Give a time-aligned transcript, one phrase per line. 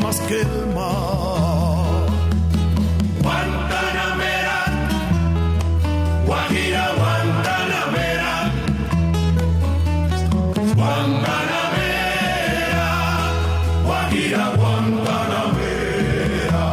[0.00, 2.06] más que el mar.
[3.22, 4.64] Guantanamera,
[6.26, 8.50] Guajira, Guantanamera,
[10.76, 12.88] Guantanamera,
[13.84, 16.64] Guajira, Guantanamera.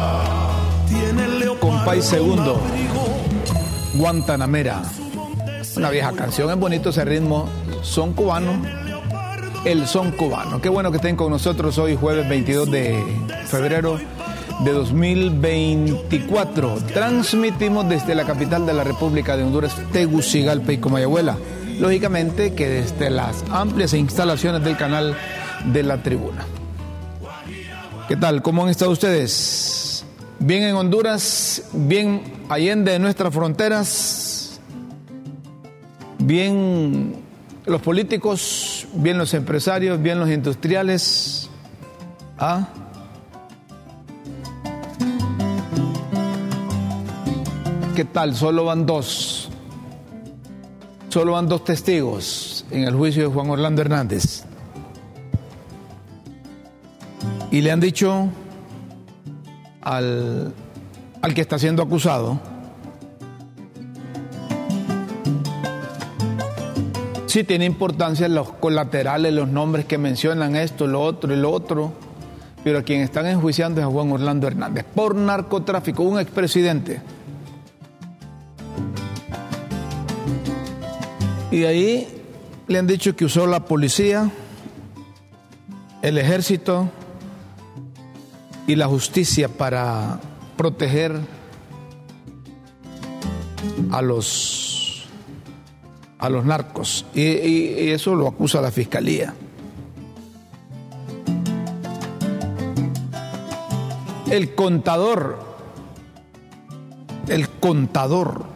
[0.88, 2.60] Tiene el leopardo Compay segundo.
[3.94, 4.82] Guantanamera.
[5.76, 7.48] Una vieja canción, es bonito ese ritmo.
[7.82, 8.56] Son cubanos.
[9.64, 10.60] El son cubano.
[10.60, 13.02] Qué bueno que estén con nosotros hoy, jueves 22 de
[13.46, 13.98] febrero
[14.60, 16.74] de 2024.
[16.92, 21.38] Transmitimos desde la capital de la República de Honduras, Tegucigalpa y Comayagüela.
[21.80, 25.16] Lógicamente que desde las amplias instalaciones del canal
[25.72, 26.44] de la tribuna.
[28.06, 28.42] ¿Qué tal?
[28.42, 30.04] ¿Cómo han estado ustedes?
[30.40, 31.62] ¿Bien en Honduras?
[31.72, 32.20] ¿Bien
[32.50, 34.60] allende nuestras fronteras?
[36.18, 37.16] ¿Bien
[37.64, 38.73] los políticos?
[38.96, 40.00] ¿Bien los empresarios?
[40.00, 41.50] ¿Bien los industriales?
[42.38, 42.68] ¿Ah?
[47.96, 48.36] ¿Qué tal?
[48.36, 49.48] Solo van dos.
[51.08, 54.44] Solo van dos testigos en el juicio de Juan Orlando Hernández.
[57.50, 58.28] Y le han dicho
[59.80, 60.52] al,
[61.22, 62.40] al que está siendo acusado,
[67.34, 71.92] sí tiene importancia los colaterales, los nombres que mencionan esto, lo otro y lo otro,
[72.62, 77.02] pero a quien están enjuiciando es a Juan Orlando Hernández por narcotráfico, un expresidente.
[81.50, 82.06] Y ahí
[82.68, 84.30] le han dicho que usó la policía,
[86.02, 86.88] el ejército
[88.68, 90.20] y la justicia para
[90.56, 91.18] proteger
[93.90, 94.73] a los
[96.24, 99.34] a los narcos y, eso lo acusa la fiscalía.
[104.30, 105.38] El contador,
[107.28, 108.46] el contador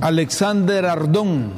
[0.00, 1.52] Alexander Ardón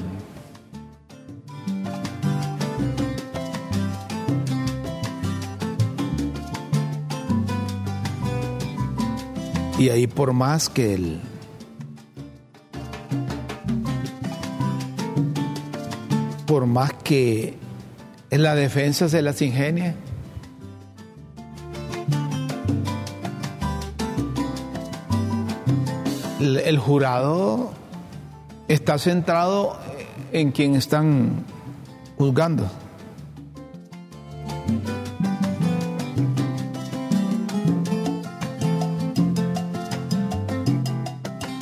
[9.79, 11.23] y ahí por más que él
[16.47, 17.55] por más que
[18.31, 19.95] en la defensa se las ingenia
[26.41, 27.71] el, jurado
[28.69, 29.79] está centrado
[30.33, 31.45] en quien están
[32.17, 32.69] juzgando.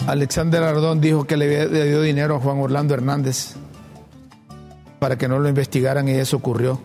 [0.06, 3.56] Alexander Ardón dijo que le dio dinero a Juan Orlando Hernández
[5.04, 6.80] para que no lo investigaran y eso ocurrió.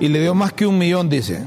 [0.00, 1.44] Y le dio más que un millón, dice.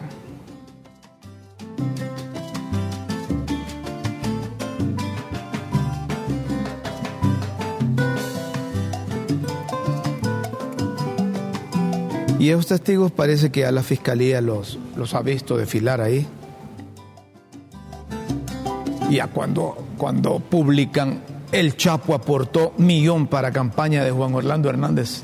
[12.37, 16.27] Y esos testigos parece que a la fiscalía los, los ha visto desfilar ahí.
[19.09, 25.23] Ya cuando, cuando publican el Chapo aportó millón para campaña de Juan Orlando Hernández.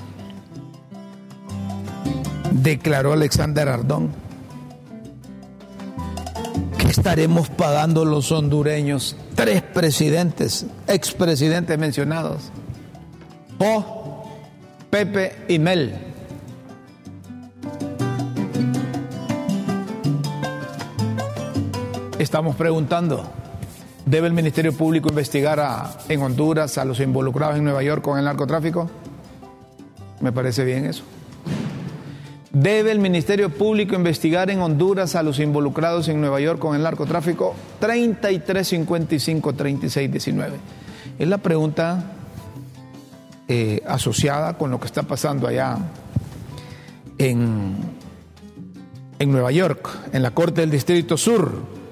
[2.51, 4.11] Declaró Alexander Ardón
[6.77, 12.51] que estaremos pagando los hondureños tres presidentes, expresidentes mencionados,
[13.57, 14.29] Po,
[14.89, 16.13] Pepe y Mel.
[22.19, 23.29] Estamos preguntando,
[24.05, 28.25] ¿debe el Ministerio Público investigar en Honduras a los involucrados en Nueva York con el
[28.25, 28.89] narcotráfico?
[30.19, 31.03] Me parece bien eso.
[32.53, 36.83] ¿Debe el Ministerio Público investigar en Honduras a los involucrados en Nueva York con el
[36.83, 37.55] narcotráfico?
[37.79, 40.57] 3355 3619.
[41.17, 42.11] Es la pregunta
[43.47, 45.77] eh, asociada con lo que está pasando allá
[47.17, 47.75] en,
[49.17, 51.82] en Nueva York, en la Corte del Distrito Sur.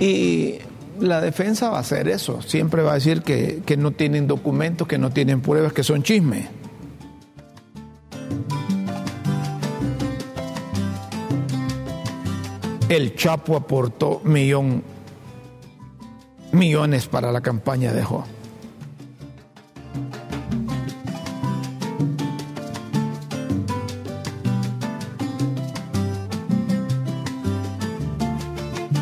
[0.00, 0.58] Y
[1.00, 4.98] la defensa va a hacer eso, siempre va a decir que, no tienen documentos, que
[4.98, 6.46] no tienen pruebas, que son chismes.
[12.88, 14.82] El Chapo aportó millón,
[16.52, 18.24] millones para la campaña de Jo.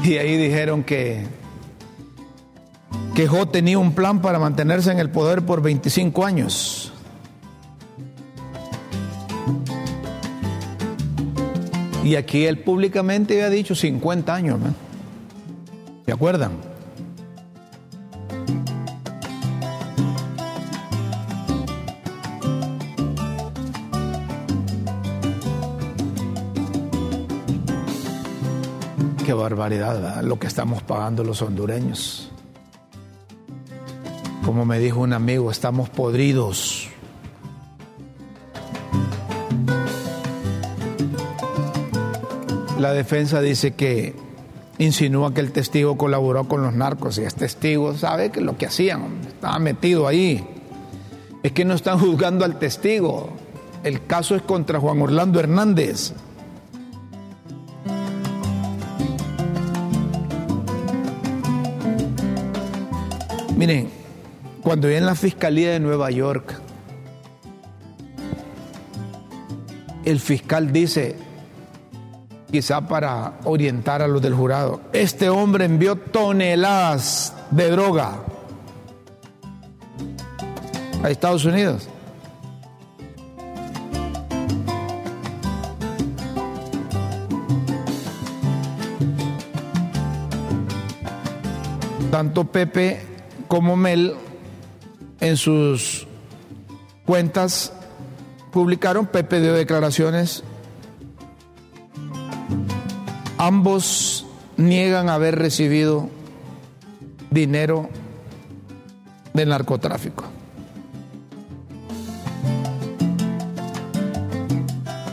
[0.07, 1.25] Y ahí dijeron que,
[3.17, 6.93] que tenía un plan para mantenerse en el poder por 25 años.
[12.05, 14.61] Y aquí él públicamente había dicho 50 años.
[14.61, 14.73] ¿no?
[16.05, 16.53] ¿Se acuerdan?
[30.23, 32.31] Lo que estamos pagando los hondureños.
[34.45, 36.89] Como me dijo un amigo, estamos podridos.
[42.79, 44.15] La defensa dice que
[44.79, 48.67] insinúa que el testigo colaboró con los narcos y es testigo, sabe que lo que
[48.67, 50.47] hacían, estaba metido ahí.
[51.43, 53.31] Es que no están juzgando al testigo.
[53.85, 56.13] El caso es contra Juan Orlando Hernández.
[63.57, 63.89] Miren,
[64.63, 66.61] cuando en la Fiscalía de Nueva York,
[70.05, 71.17] el fiscal dice,
[72.51, 78.19] quizá para orientar a los del jurado, este hombre envió toneladas de droga
[81.03, 81.89] a Estados Unidos.
[92.11, 93.16] Tanto Pepe
[93.49, 94.15] como Mel
[95.21, 96.07] en sus
[97.05, 97.73] cuentas
[98.53, 100.43] publicaron, Pepe dio declaraciones,
[103.39, 104.27] ambos
[104.57, 106.09] niegan haber recibido
[107.31, 107.89] dinero
[109.35, 110.25] del narcotráfico.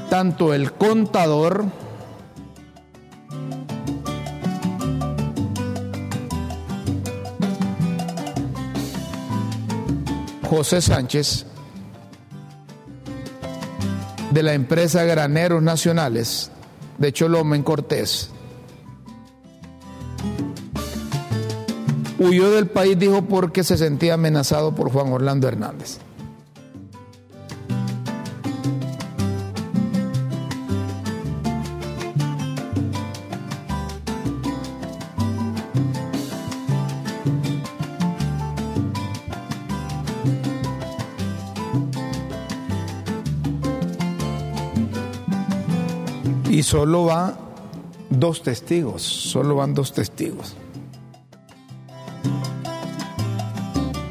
[0.09, 1.65] Tanto el contador
[10.55, 11.47] José Sánchez
[14.29, 16.51] de la empresa Graneros Nacionales
[16.99, 18.29] de Choloma en Cortés.
[22.19, 25.97] Huyó del país, dijo, porque se sentía amenazado por Juan Orlando Hernández.
[46.53, 47.35] Y solo va
[48.11, 50.55] dos testigos, solo van dos testigos.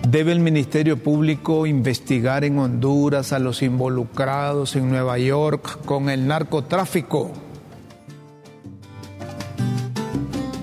[0.08, 6.26] ¿Debe el Ministerio Público investigar en Honduras a los involucrados en Nueva York con el
[6.26, 7.30] narcotráfico?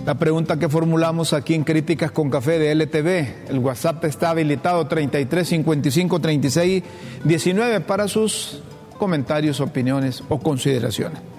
[0.05, 4.85] La pregunta que formulamos aquí en Críticas con Café de LTV, el WhatsApp está habilitado
[4.85, 6.83] 33 55 36
[7.23, 8.63] 19 para sus
[8.97, 11.38] comentarios, opiniones o consideraciones.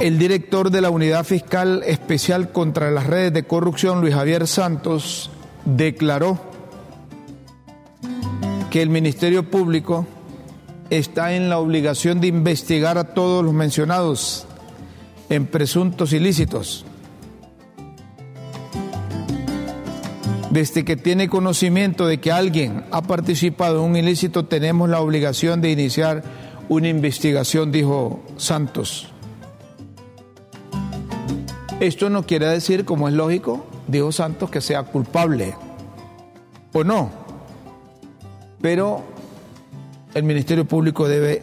[0.00, 5.30] El director de la Unidad Fiscal Especial contra las Redes de Corrupción, Luis Javier Santos,
[5.64, 6.38] declaró
[8.70, 10.06] que el Ministerio Público
[10.90, 14.46] está en la obligación de investigar a todos los mencionados
[15.30, 16.84] en presuntos ilícitos.
[20.50, 25.62] Desde que tiene conocimiento de que alguien ha participado en un ilícito, tenemos la obligación
[25.62, 26.22] de iniciar
[26.68, 29.08] una investigación, dijo Santos.
[31.80, 35.54] Esto no quiere decir, como es lógico, dijo Santos, que sea culpable
[36.72, 37.10] o no.
[38.62, 39.02] Pero
[40.14, 41.42] el Ministerio Público debe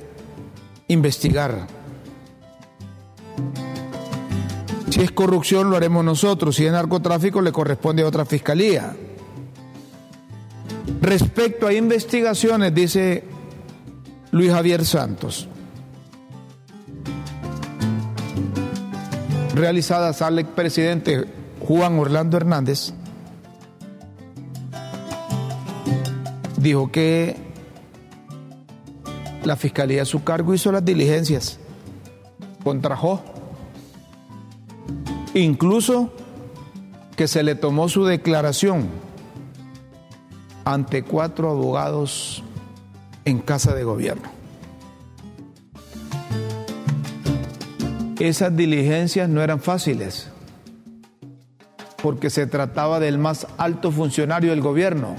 [0.88, 1.68] investigar.
[4.90, 8.96] Si es corrupción lo haremos nosotros, si es narcotráfico le corresponde a otra fiscalía.
[11.00, 13.24] Respecto a investigaciones, dice
[14.32, 15.48] Luis Javier Santos,
[19.54, 21.26] realizadas al expresidente
[21.60, 22.94] Juan Orlando Hernández,
[26.58, 27.36] dijo que
[29.44, 31.60] la fiscalía a su cargo hizo las diligencias,
[32.64, 33.22] contrajó,
[35.34, 36.12] incluso
[37.16, 38.88] que se le tomó su declaración
[40.66, 42.44] ante cuatro abogados
[43.26, 44.43] en casa de gobierno.
[48.20, 50.30] Esas diligencias no eran fáciles,
[52.02, 55.16] porque se trataba del más alto funcionario del gobierno,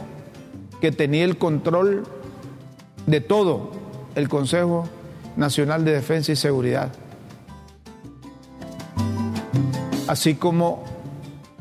[0.80, 2.04] que tenía el control
[3.06, 3.72] de todo,
[4.14, 4.88] el Consejo
[5.36, 6.92] Nacional de Defensa y Seguridad,
[10.06, 10.84] así como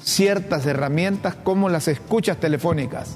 [0.01, 3.15] ciertas herramientas como las escuchas telefónicas.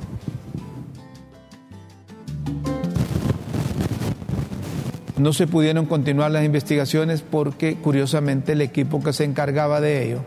[5.18, 10.20] No se pudieron continuar las investigaciones porque, curiosamente, el equipo que se encargaba de ello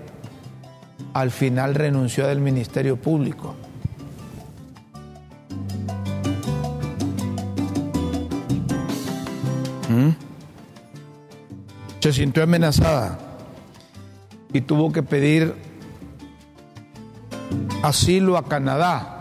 [1.15, 3.55] al final renunció del Ministerio Público.
[9.89, 10.11] ¿Mm?
[12.01, 13.19] Se sintió amenazada
[14.53, 15.55] y tuvo que pedir
[17.83, 19.20] asilo a Canadá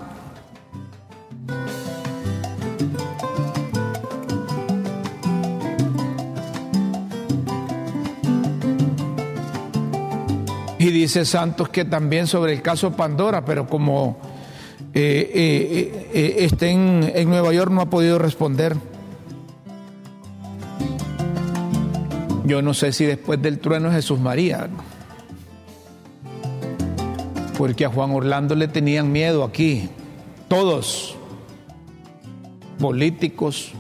[10.90, 14.18] Y dice Santos que también sobre el caso Pandora, pero como
[14.92, 18.76] eh, eh, eh, está en, en Nueva York no ha podido responder.
[22.44, 24.68] Yo no sé si después del trueno Jesús María,
[27.56, 29.92] porque a Juan Orlando le tenían miedo aquí,
[30.48, 31.16] todos,
[32.80, 33.74] políticos,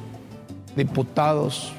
[0.75, 1.74] diputados,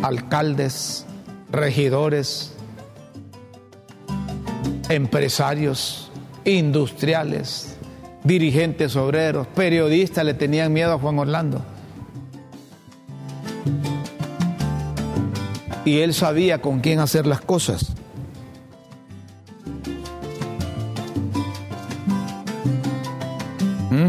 [0.00, 1.06] alcaldes,
[1.50, 2.53] regidores,
[4.94, 6.10] empresarios,
[6.44, 7.76] industriales,
[8.22, 11.64] dirigentes obreros, periodistas le tenían miedo a Juan Orlando.
[15.84, 17.92] Y él sabía con quién hacer las cosas.
[23.90, 24.08] ¿Mm?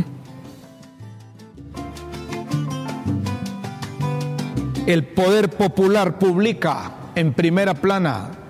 [4.87, 8.44] El poder popular publica en primera plana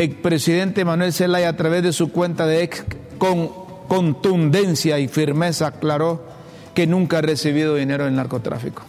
[0.00, 2.84] expresidente Manuel Zelaya a través de su cuenta de ex
[3.18, 3.50] con
[3.86, 6.24] contundencia y firmeza aclaró
[6.74, 8.82] que nunca ha recibido dinero del narcotráfico.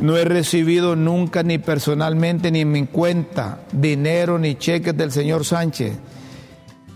[0.00, 5.44] No he recibido nunca ni personalmente ni en mi cuenta dinero ni cheques del señor
[5.44, 5.94] Sánchez,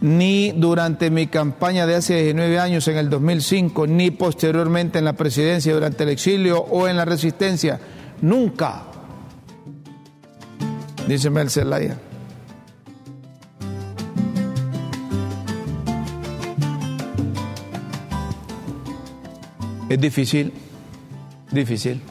[0.00, 5.12] ni durante mi campaña de hace 19 años en el 2005, ni posteriormente en la
[5.14, 7.80] presidencia durante el exilio o en la resistencia
[8.20, 8.82] Nunca.
[11.06, 11.96] Dice Mel Zelaya.
[19.88, 20.52] Es difícil,
[21.52, 22.02] difícil.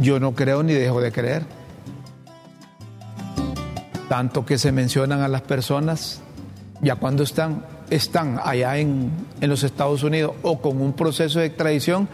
[0.00, 1.55] Yo no creo ni dejo de creer
[4.08, 6.20] tanto que se mencionan a las personas
[6.82, 9.10] ya cuando están, están allá en,
[9.40, 12.08] en los Estados Unidos o con un proceso de extradición,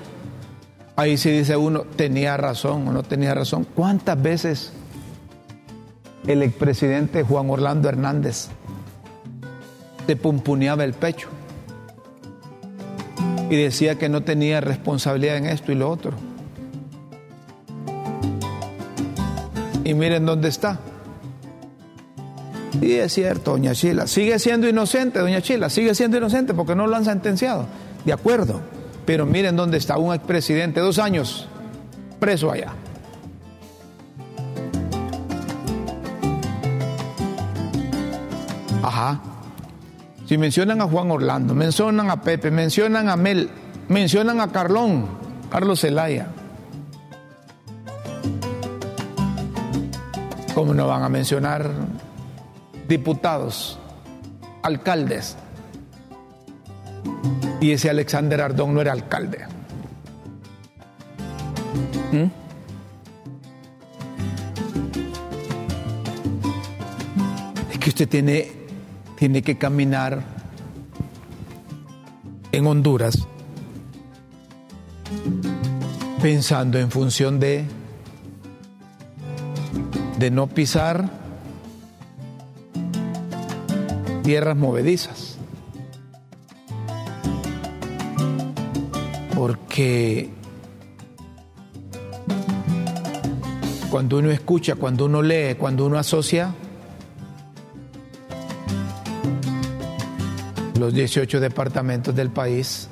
[0.94, 3.66] Ahí sí dice uno, tenía razón o no tenía razón.
[3.74, 4.72] ¿Cuántas veces
[6.26, 8.48] el expresidente Juan Orlando Hernández
[10.06, 11.28] se pumpuneaba el pecho
[13.48, 16.12] y decía que no tenía responsabilidad en esto y lo otro?
[19.84, 20.78] Y miren dónde está.
[22.80, 24.06] Y es cierto, doña Chila.
[24.06, 25.68] Sigue siendo inocente, doña Chila.
[25.68, 27.66] Sigue siendo inocente porque no lo han sentenciado.
[28.04, 28.60] De acuerdo.
[29.04, 31.48] Pero miren dónde está un expresidente, dos años
[32.20, 32.72] preso allá.
[38.82, 39.20] Ajá.
[40.26, 43.50] Si mencionan a Juan Orlando, mencionan a Pepe, mencionan a Mel,
[43.88, 45.06] mencionan a Carlón,
[45.50, 46.28] Carlos Zelaya.
[50.54, 51.70] ¿Cómo no van a mencionar
[52.92, 53.78] diputados,
[54.62, 55.34] alcaldes?
[57.60, 59.46] Y ese Alexander Ardón no era alcalde.
[62.12, 62.30] ¿Mm?
[67.72, 68.52] Es que usted tiene,
[69.16, 70.22] tiene que caminar
[72.52, 73.26] en Honduras
[76.20, 77.64] pensando en función de
[80.18, 81.21] de no pisar
[84.22, 85.36] tierras movedizas.
[89.34, 90.30] Porque
[93.90, 96.54] cuando uno escucha, cuando uno lee, cuando uno asocia,
[100.78, 102.88] los 18 departamentos del país,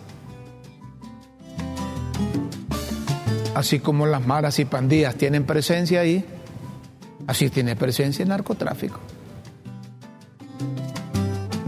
[3.55, 6.25] así como las maras y pandillas tienen presencia ahí,
[7.27, 9.01] así tiene presencia el narcotráfico.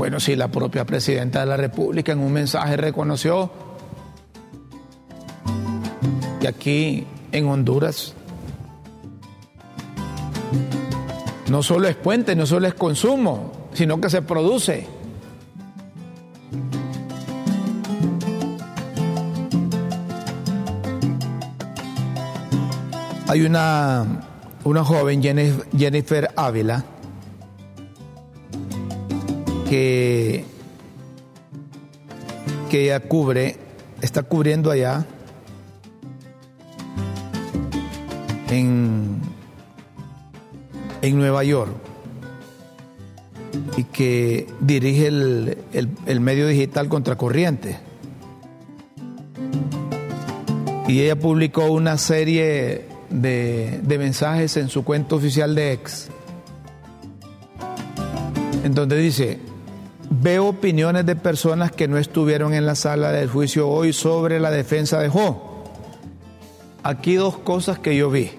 [0.02, 3.52] Bueno, si la propia presidenta de la República en un mensaje reconoció
[6.40, 8.12] que aquí en Honduras
[11.48, 14.88] no solo es puente, no solo es consumo, sino que se produce.
[23.28, 24.04] Hay una,
[24.64, 26.84] una joven, Jennifer Ávila,
[29.72, 30.44] que,
[32.70, 33.56] que cubre,
[34.02, 35.06] está cubriendo allá
[38.50, 39.18] en,
[41.00, 41.72] en Nueva York
[43.78, 47.78] y que dirige el, el, medio digital Contracorriente.
[50.86, 56.08] Y ella publicó una serie de, de mensajes en su cuenta oficial de ex,
[58.64, 59.40] en donde dice,
[60.20, 64.50] veo opiniones de personas que no estuvieron en la sala del juicio hoy sobre la
[64.50, 65.64] defensa de Jo.
[66.82, 68.30] Aquí dos cosas que yo vi.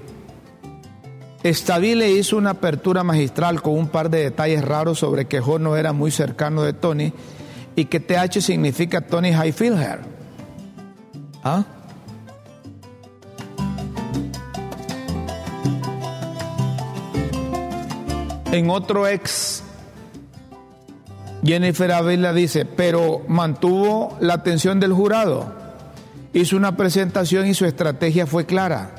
[1.42, 5.76] Estabile hizo una apertura magistral con un par de detalles raros sobre que Jo no
[5.76, 7.12] era muy cercano de Tony
[7.76, 9.80] y que TH significa Tony Highfield
[11.44, 11.66] ¿Ah?
[18.52, 19.64] En otro ex
[21.44, 25.54] Jennifer Ávila dice, pero mantuvo la atención del jurado,
[26.32, 28.96] hizo una presentación y su estrategia fue clara,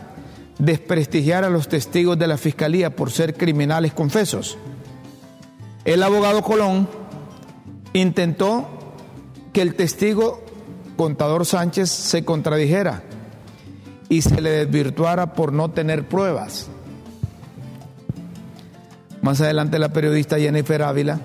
[0.58, 4.58] desprestigiar a los testigos de la fiscalía por ser criminales confesos.
[5.86, 6.86] El abogado Colón
[7.94, 8.68] intentó
[9.54, 10.42] que el testigo
[10.96, 13.02] contador Sánchez se contradijera
[14.10, 16.68] y se le desvirtuara por no tener pruebas.
[19.22, 21.20] Más adelante la periodista Jennifer Ávila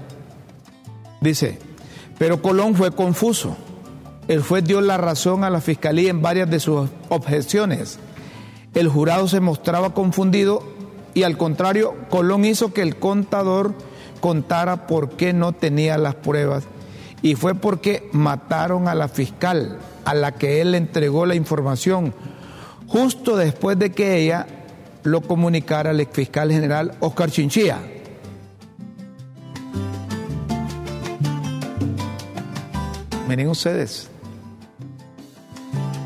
[1.22, 1.60] Dice,
[2.18, 3.56] pero Colón fue confuso.
[4.28, 8.00] El juez dio la razón a la fiscalía en varias de sus objeciones.
[8.74, 10.64] El jurado se mostraba confundido
[11.14, 13.74] y al contrario, Colón hizo que el contador
[14.22, 16.66] contara por qué no tenía las pruebas
[17.22, 22.14] y fue porque mataron a la fiscal a la que él entregó la información
[22.88, 24.48] justo después de que ella
[25.04, 27.80] lo comunicara al fiscal general Oscar Chinchilla.
[33.30, 34.10] Miren ustedes.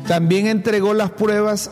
[0.06, 1.70] También entregó las pruebas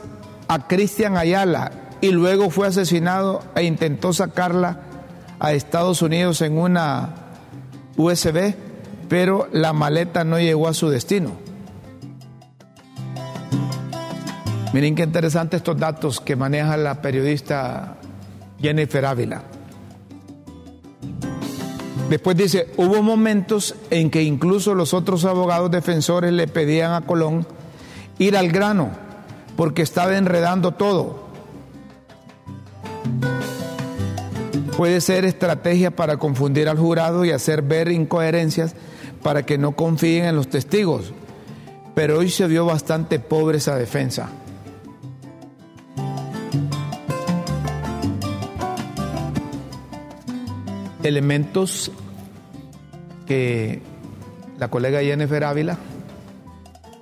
[0.48, 4.80] a Cristian Ayala y luego fue asesinado e intentó sacarla
[5.38, 7.10] a Estados Unidos en una
[7.98, 8.54] USB,
[9.10, 11.32] pero la maleta no llegó a su destino.
[14.72, 17.98] Miren qué interesantes estos datos que maneja la periodista
[18.58, 19.42] Jennifer Ávila.
[22.12, 27.46] Después dice, hubo momentos en que incluso los otros abogados defensores le pedían a Colón
[28.18, 28.90] ir al grano,
[29.56, 31.26] porque estaba enredando todo.
[34.76, 38.74] Puede ser estrategia para confundir al jurado y hacer ver incoherencias
[39.22, 41.14] para que no confíen en los testigos,
[41.94, 44.28] pero hoy se vio bastante pobre esa defensa.
[51.02, 51.90] Elementos
[53.32, 53.80] que
[54.58, 55.78] la colega Jennifer Ávila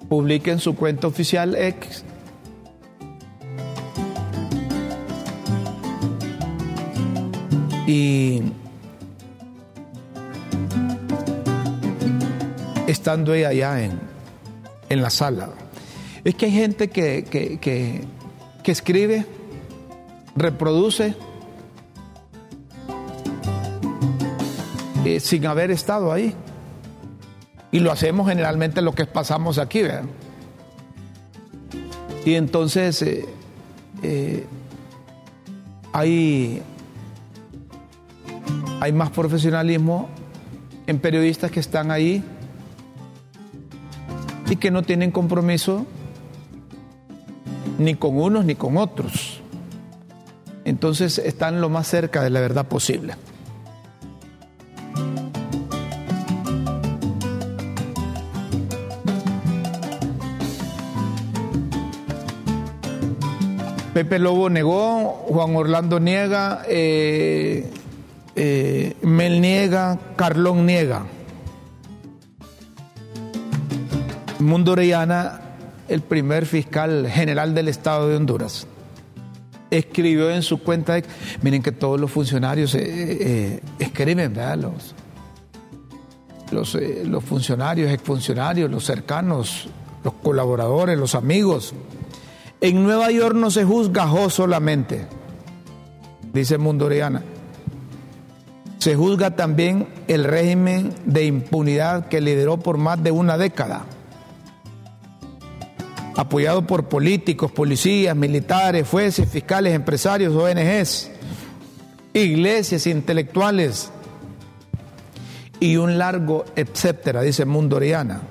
[0.08, 2.04] publica en su cuenta oficial X
[7.88, 8.42] y
[12.86, 13.98] estando ella allá en,
[14.88, 15.48] en la sala.
[16.22, 18.02] Es que hay gente que, que, que,
[18.62, 19.26] que escribe,
[20.36, 21.16] reproduce,
[25.10, 26.34] eh, sin haber estado ahí.
[27.72, 30.04] Y lo hacemos generalmente lo que pasamos aquí, ¿verdad?
[32.24, 33.26] Y entonces eh,
[34.02, 34.46] eh,
[35.92, 36.62] hay,
[38.80, 40.08] hay más profesionalismo
[40.86, 42.22] en periodistas que están ahí
[44.48, 45.86] y que no tienen compromiso
[47.78, 49.40] ni con unos ni con otros.
[50.64, 53.14] Entonces están lo más cerca de la verdad posible.
[63.92, 67.68] Pepe Lobo negó, Juan Orlando niega, eh,
[68.36, 71.06] eh, Mel niega, Carlón niega.
[74.38, 75.40] Mundo Orellana,
[75.88, 78.68] el primer fiscal general del Estado de Honduras,
[79.72, 81.00] escribió en su cuenta,
[81.42, 84.72] miren que todos los funcionarios eh, escriben, ¿verdad?
[86.52, 86.76] Los,
[87.06, 89.68] los funcionarios, exfuncionarios, los cercanos,
[90.04, 91.74] los colaboradores, los amigos,
[92.60, 95.06] en Nueva York no se juzga solamente,
[96.32, 97.22] dice Mundoriana.
[98.78, 103.84] Se juzga también el régimen de impunidad que lideró por más de una década,
[106.16, 111.10] apoyado por políticos, policías, militares, jueces, fiscales, empresarios, ONGs,
[112.14, 113.90] iglesias, intelectuales
[115.60, 118.22] y un largo etcétera, dice Mundoriana.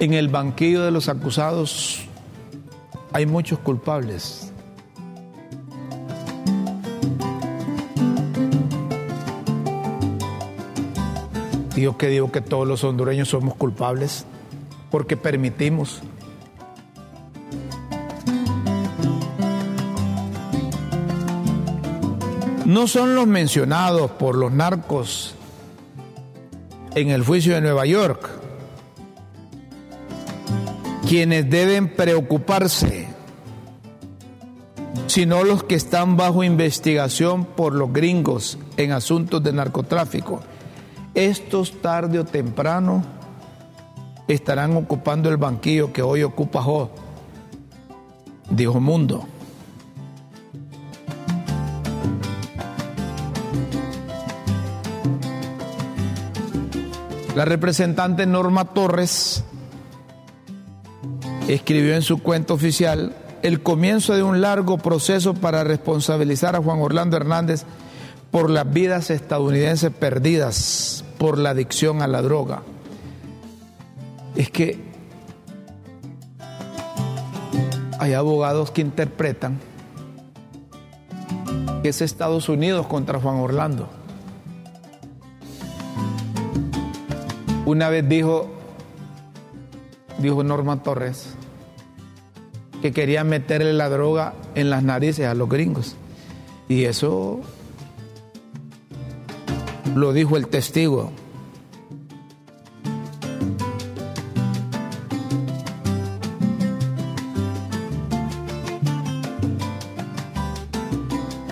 [0.00, 2.00] En el banquillo de los acusados
[3.12, 4.50] hay muchos culpables.
[11.76, 14.24] Yo que digo que todos los hondureños somos culpables
[14.90, 16.00] porque permitimos.
[22.64, 25.34] No son los mencionados por los narcos
[26.94, 28.39] en el juicio de Nueva York
[31.10, 33.08] quienes deben preocuparse,
[35.08, 40.38] sino los que están bajo investigación por los gringos en asuntos de narcotráfico.
[41.12, 43.02] Estos tarde o temprano
[44.28, 46.92] estarán ocupando el banquillo que hoy ocupa Jo,
[48.48, 49.26] dijo Mundo.
[57.34, 59.42] La representante Norma Torres
[61.54, 66.80] escribió en su cuenta oficial el comienzo de un largo proceso para responsabilizar a Juan
[66.80, 67.64] Orlando Hernández
[68.30, 72.62] por las vidas estadounidenses perdidas por la adicción a la droga.
[74.36, 74.78] Es que
[77.98, 79.58] hay abogados que interpretan
[81.82, 83.88] que es Estados Unidos contra Juan Orlando.
[87.66, 88.50] Una vez dijo,
[90.18, 91.36] dijo Norma Torres,
[92.80, 95.96] que querían meterle la droga en las narices a los gringos.
[96.68, 97.40] Y eso
[99.94, 101.10] lo dijo el testigo.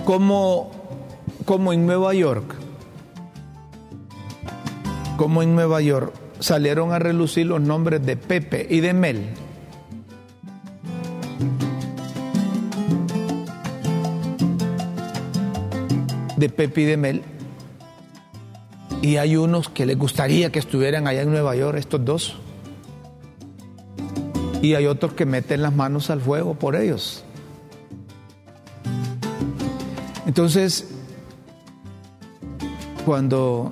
[0.05, 0.71] Como,
[1.45, 2.55] como en Nueva York,
[5.17, 9.35] como en Nueva York salieron a relucir los nombres de Pepe y de Mel
[16.39, 17.21] de Pepe y de Mel.
[19.01, 22.37] Y hay unos que les gustaría que estuvieran allá en Nueva York, estos dos.
[24.61, 27.23] Y hay otros que meten las manos al fuego por ellos.
[30.25, 30.87] Entonces,
[33.05, 33.71] cuando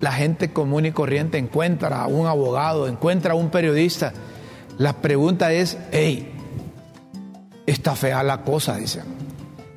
[0.00, 4.12] la gente común y corriente encuentra a un abogado, encuentra a un periodista,
[4.76, 6.32] la pregunta es, hey,
[7.66, 9.17] está fea la cosa, dicen.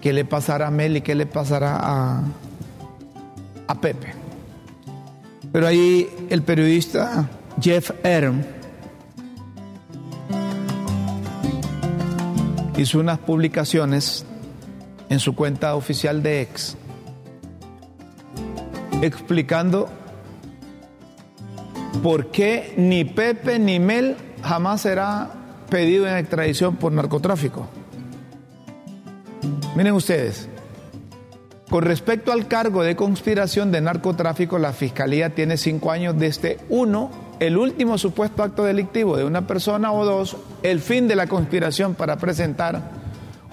[0.02, 2.24] ¿Qué le pasará a Mel y qué le pasará a,
[3.80, 4.14] Pepe?
[5.52, 7.30] Pero ahí el periodista
[7.62, 8.44] Jeff Erm
[12.78, 14.26] hizo unas publicaciones
[15.10, 16.76] en su cuenta oficial de ex
[19.02, 19.90] explicando
[22.04, 25.32] por qué ni Pepe ni Mel jamás será
[25.70, 27.68] pedido en extradición por narcotráfico.
[29.82, 30.48] Miren ustedes,
[31.68, 37.10] con respecto al cargo de conspiración de narcotráfico, la Fiscalía tiene cinco años desde uno,
[37.40, 41.96] el último supuesto acto delictivo de una persona o dos, el fin de la conspiración
[41.96, 42.92] para presentar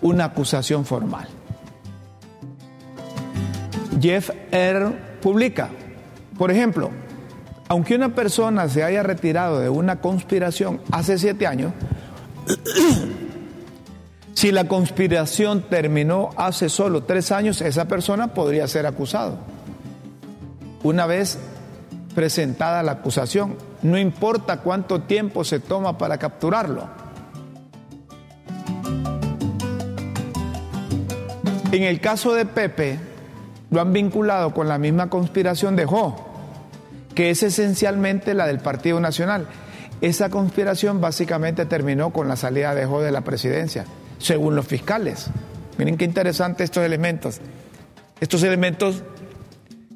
[0.03, 1.29] una acusación formal.
[3.99, 4.93] Jeff R.
[5.23, 5.71] publica,
[6.37, 6.91] por ejemplo,
[7.69, 11.73] aunque una persona se haya retirado de una conspiración hace siete años,
[14.39, 19.37] si la conspiración terminó hace solo tres años, esa persona podría ser acusado.
[20.85, 21.41] Una vez
[22.15, 26.89] presentada la acusación, no importa cuánto tiempo se toma para capturarlo.
[31.73, 33.01] En el caso de Pepe,
[33.71, 36.15] lo han vinculado con la misma conspiración de Jo
[37.17, 39.49] que es esencialmente la del Partido Nacional.
[40.01, 43.85] Esa conspiración básicamente terminó con la salida de Jo de la presidencia,
[44.19, 45.31] según los fiscales.
[45.79, 47.41] Miren qué interesante estos elementos.
[48.21, 49.03] Estos elementos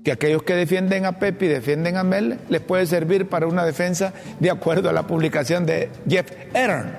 [0.04, 3.64] que aquellos que defienden a Pepe y defienden a Mel les puede servir para una
[3.64, 6.92] defensa de acuerdo a la publicación de Jeff Aaron.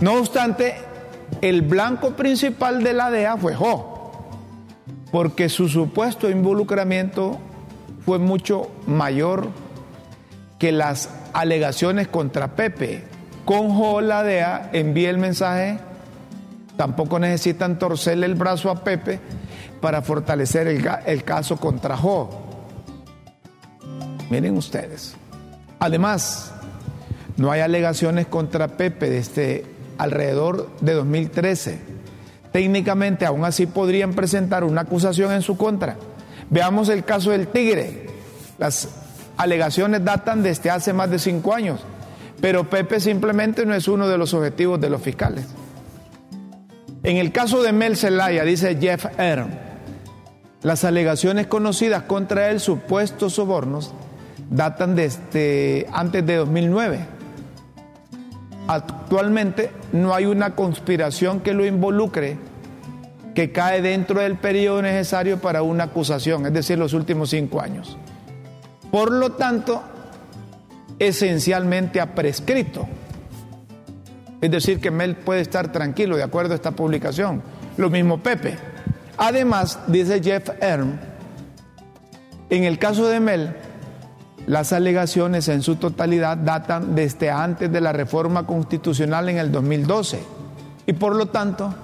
[0.00, 0.76] No obstante,
[1.40, 4.28] el blanco principal de la DEA fue Jo,
[5.10, 7.38] porque su supuesto involucramiento
[8.04, 9.48] fue mucho mayor
[10.58, 13.04] que las alegaciones contra Pepe.
[13.48, 15.78] Con la DEA envía el mensaje,
[16.76, 19.20] tampoco necesitan torcerle el brazo a Pepe
[19.80, 22.28] para fortalecer el, caso contra Jo.
[24.28, 25.14] Miren ustedes.
[25.78, 26.52] Además,
[27.38, 29.64] no hay alegaciones contra Pepe desde
[29.96, 31.78] alrededor de 2013.
[32.52, 35.96] Técnicamente, aún así podrían presentar una acusación en su contra
[36.50, 38.10] Veamos el caso del Tigre.
[38.58, 38.90] Las
[39.38, 41.80] alegaciones datan desde hace más de cinco años,
[42.40, 45.46] pero Pepe simplemente no es uno de los objetivos de los fiscales.
[47.02, 49.50] En el caso de Mel Zelaya, dice Jeff Aaron,
[50.62, 53.92] las alegaciones conocidas contra él, supuestos sobornos,
[54.50, 56.98] datan desde antes de 2009.
[58.66, 62.36] Actualmente no hay una conspiración que lo involucre
[63.34, 67.96] que cae dentro del periodo necesario para una acusación, es decir, los últimos cinco años.
[68.90, 69.82] Por lo tanto,
[70.98, 72.86] esencialmente ha prescrito.
[74.40, 77.42] Es decir, que Mel puede estar tranquilo de acuerdo a esta publicación.
[77.76, 78.56] Lo mismo Pepe.
[79.16, 80.98] Además, dice Jeff Erm,
[82.50, 83.56] en el caso de Mel,
[84.46, 90.20] las alegaciones en su totalidad datan desde antes de la reforma constitucional en el 2012
[90.86, 91.74] y por lo tanto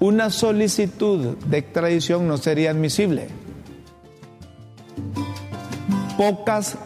[0.00, 3.28] una solicitud de extradición no sería admisible.
[6.18, 6.76] Pocas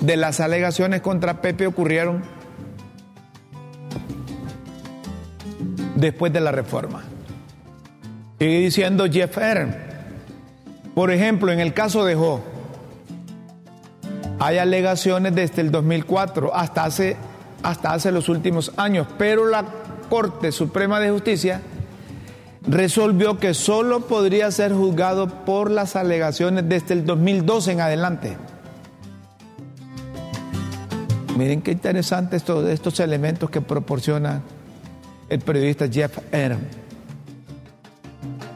[0.00, 2.22] de las alegaciones contra Pepe ocurrieron
[5.96, 7.02] después de la reforma.
[8.38, 9.74] Sigue diciendo Jeff Aaron.
[10.94, 12.40] Por ejemplo, en el caso de Jo,
[14.38, 17.16] hay alegaciones desde el 2004 hasta hace,
[17.62, 19.64] hasta hace los últimos años, pero la
[20.08, 21.60] Corte Suprema de Justicia
[22.66, 28.36] resolvió que solo podría ser juzgado por las alegaciones desde el 2012 en adelante.
[31.38, 34.42] Miren qué interesante estos, elementos que proporciona
[35.28, 36.66] el periodista Jeff Aaron.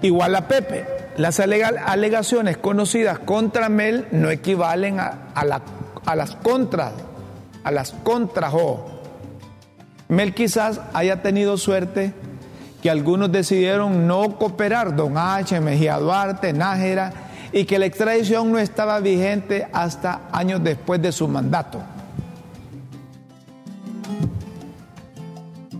[0.02, 0.84] Igual a Pepe,
[1.16, 6.92] las alegaciones conocidas contra Mel no equivalen a, a las contras,
[7.62, 8.52] a las contras
[10.08, 12.12] Mel quizás haya tenido suerte
[12.82, 17.12] que algunos decidieron no cooperar, don H, Mejía Duarte, Nájera,
[17.52, 21.80] y que la extradición no estaba vigente hasta años después de su mandato.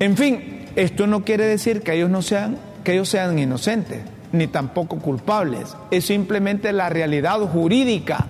[0.02, 4.00] En fin, esto no quiere decir que ellos no sean, que ellos sean inocentes,
[4.32, 5.76] ni tampoco culpables.
[5.92, 8.26] Es simplemente la realidad jurídica.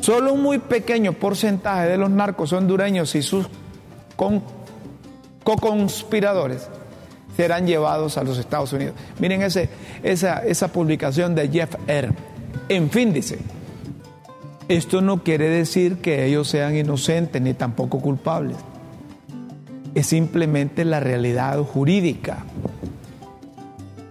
[0.00, 3.46] Solo un muy pequeño porcentaje de los narcos hondureños y sus
[4.16, 4.42] con
[5.44, 6.68] co-conspiradores
[7.36, 8.96] serán llevados a los Estados Unidos.
[9.20, 9.68] Miren ese,
[10.02, 12.08] esa, esa publicación de Jeff R.
[12.68, 13.38] En fin, dice,
[14.66, 18.56] esto no quiere decir que ellos sean inocentes ni tampoco culpables.
[19.94, 22.44] Es simplemente la realidad jurídica.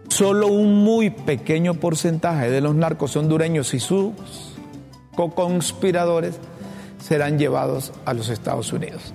[0.07, 4.13] Solo un muy pequeño porcentaje de los narcos hondureños y sus
[5.15, 6.35] co-conspiradores
[6.99, 9.13] serán llevados a los Estados Unidos.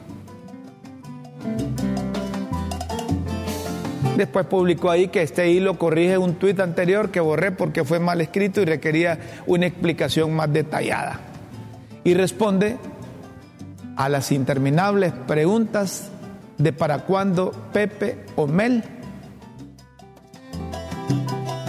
[4.19, 8.21] Después publicó ahí que este hilo corrige un tuit anterior que borré porque fue mal
[8.21, 11.21] escrito y requería una explicación más detallada.
[12.03, 12.77] Y responde
[13.97, 16.11] a las interminables preguntas
[16.59, 18.85] de para cuándo Pepe o Mel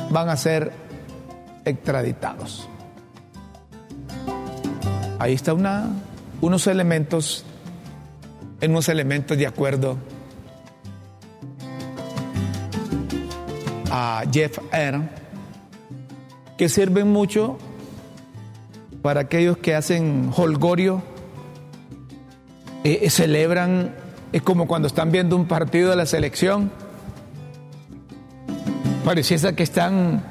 [0.10, 0.72] van a ser
[1.66, 2.68] extraditados.
[5.20, 5.54] Ahí está
[6.42, 7.46] unos elementos,
[8.62, 9.98] unos elementos de acuerdo
[13.92, 15.10] a Jeff R.,
[16.58, 17.58] que sirven mucho
[19.02, 21.02] para aquellos que hacen holgorio,
[22.84, 23.96] eh, eh, celebran,
[24.32, 26.72] es como cuando están viendo un partido de la selección.
[29.04, 30.24] Pareciese que están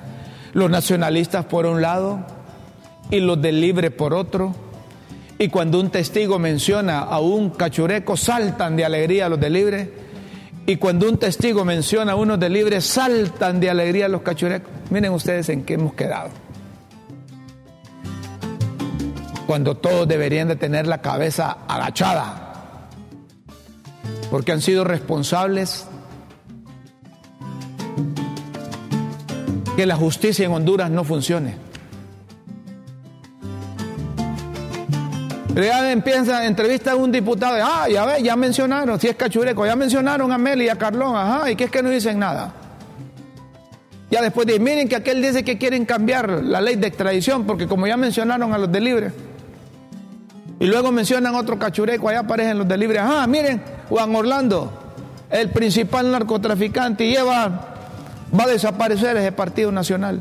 [0.52, 2.20] los nacionalistas por un lado
[3.10, 4.54] y los del libre por otro.
[5.38, 9.90] Y cuando un testigo menciona a un cachureco, saltan de alegría los del libre
[10.68, 14.70] y cuando un testigo menciona a unos de libre, saltan de alegría los cachurecos.
[14.90, 16.28] Miren ustedes en qué hemos quedado.
[19.46, 22.47] Cuando todos deberían de tener la cabeza agachada.
[24.30, 25.86] Porque han sido responsables
[29.78, 31.68] que la justicia en Honduras no funcione.
[35.54, 39.74] Ya empieza, entrevista a un diputado, ah, ya ve, ya mencionaron, si es cachureco, ya
[39.74, 42.52] mencionaron a Meli y a Carlón, ajá, ¿y qué es que no dicen nada?
[44.10, 47.66] Ya después de, miren que aquel dice que quieren cambiar la ley de extradición, porque
[47.66, 49.12] como ya mencionaron a los de libre,
[50.60, 54.70] y luego mencionan otro cachureco, allá aparecen los de libre, ajá, miren, Juan Orlando,
[55.30, 57.76] el principal narcotraficante, y lleva,
[58.38, 60.20] va a desaparecer ese Partido Nacional.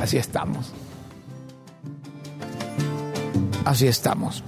[0.00, 0.72] Así estamos.
[3.64, 4.42] Así estamos.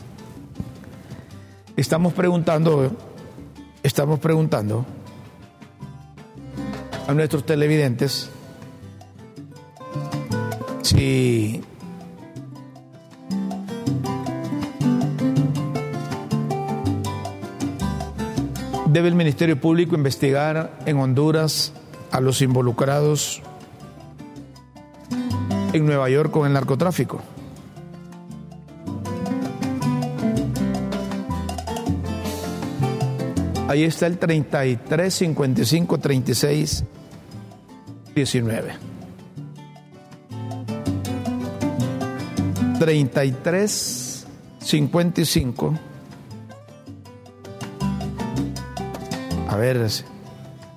[1.77, 2.91] Estamos preguntando,
[3.83, 4.85] estamos preguntando
[7.07, 8.31] a nuestros televidentes
[10.83, 11.62] si
[18.97, 21.71] debe el Ministerio Público investigar en Honduras
[22.13, 23.43] a los involucrados
[25.75, 27.21] en Nueva York con el narcotráfico.
[33.69, 36.85] Ahí está el 33 55 36
[38.15, 38.73] 19.
[42.79, 44.27] 33
[44.59, 45.75] 55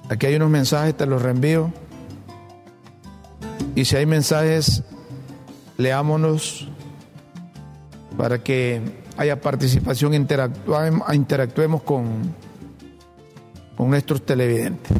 [0.10, 1.72] aquí hay unos mensajes, te los reenvío.
[3.76, 4.84] Y si hay mensajes,
[5.78, 6.68] leámonos
[8.18, 8.82] para que
[9.18, 12.34] haya participación, interactuemos con
[13.80, 14.92] con nuestros televidentes.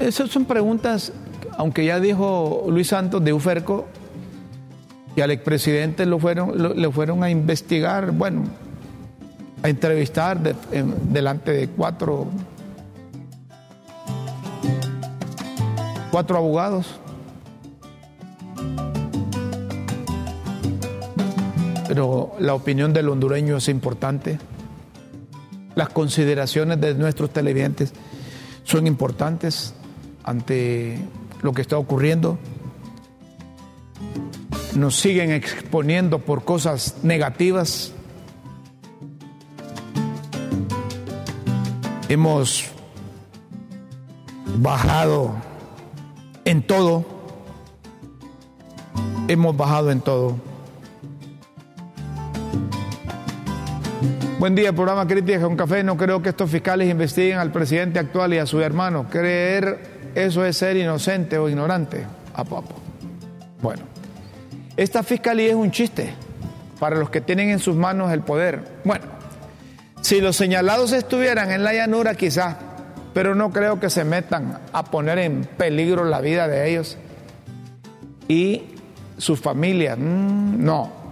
[0.00, 1.12] Esas son preguntas,
[1.56, 3.86] aunque ya dijo Luis Santos de Uferco,
[5.14, 8.42] que al expresidente lo fueron, le fueron a investigar, bueno,
[9.62, 12.26] a entrevistar delante de cuatro,
[16.10, 16.98] cuatro abogados.
[21.88, 24.38] Pero la opinión del hondureño es importante
[25.74, 27.92] las consideraciones de nuestros televidentes
[28.64, 29.74] son importantes
[30.22, 30.98] ante
[31.42, 32.38] lo que está ocurriendo.
[34.74, 37.92] Nos siguen exponiendo por cosas negativas.
[42.12, 42.66] Hemos
[44.58, 45.34] bajado
[46.44, 47.06] en todo.
[49.28, 50.36] Hemos bajado en todo.
[54.38, 55.82] Buen día, programa Crítica con Café.
[55.82, 59.08] No creo que estos fiscales investiguen al presidente actual y a su hermano.
[59.08, 62.04] Creer eso es ser inocente o ignorante.
[62.34, 62.74] A papo.
[63.62, 63.84] Bueno,
[64.76, 66.12] esta fiscalía es un chiste
[66.78, 68.80] para los que tienen en sus manos el poder.
[68.84, 69.11] Bueno,
[70.02, 72.58] si los señalados estuvieran en la llanura, quizá,
[73.14, 76.98] pero no creo que se metan a poner en peligro la vida de ellos
[78.28, 78.62] y
[79.16, 79.96] su familia.
[79.96, 81.02] Mm, no,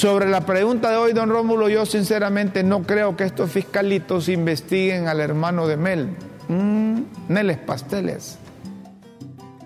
[0.00, 5.08] Sobre la pregunta de hoy, don Rómulo, yo sinceramente no creo que estos fiscalitos investiguen
[5.08, 6.08] al hermano de Mel.
[6.48, 8.38] Mm, Neles Pasteles.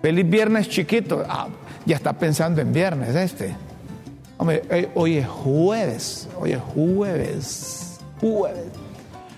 [0.01, 1.23] Feliz viernes chiquito.
[1.29, 1.47] Ah,
[1.85, 3.55] ya está pensando en viernes este.
[4.37, 6.27] Hombre, eh, hoy es jueves.
[6.37, 7.84] Hoy es jueves.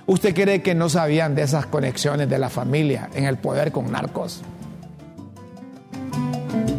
[0.06, 3.92] ¿Usted cree que no sabían de esas conexiones de la familia en el poder con
[3.92, 4.42] narcos?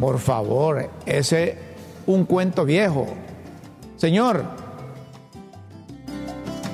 [0.00, 1.56] Por favor, ese es
[2.06, 3.06] un cuento viejo.
[3.96, 4.44] Señor,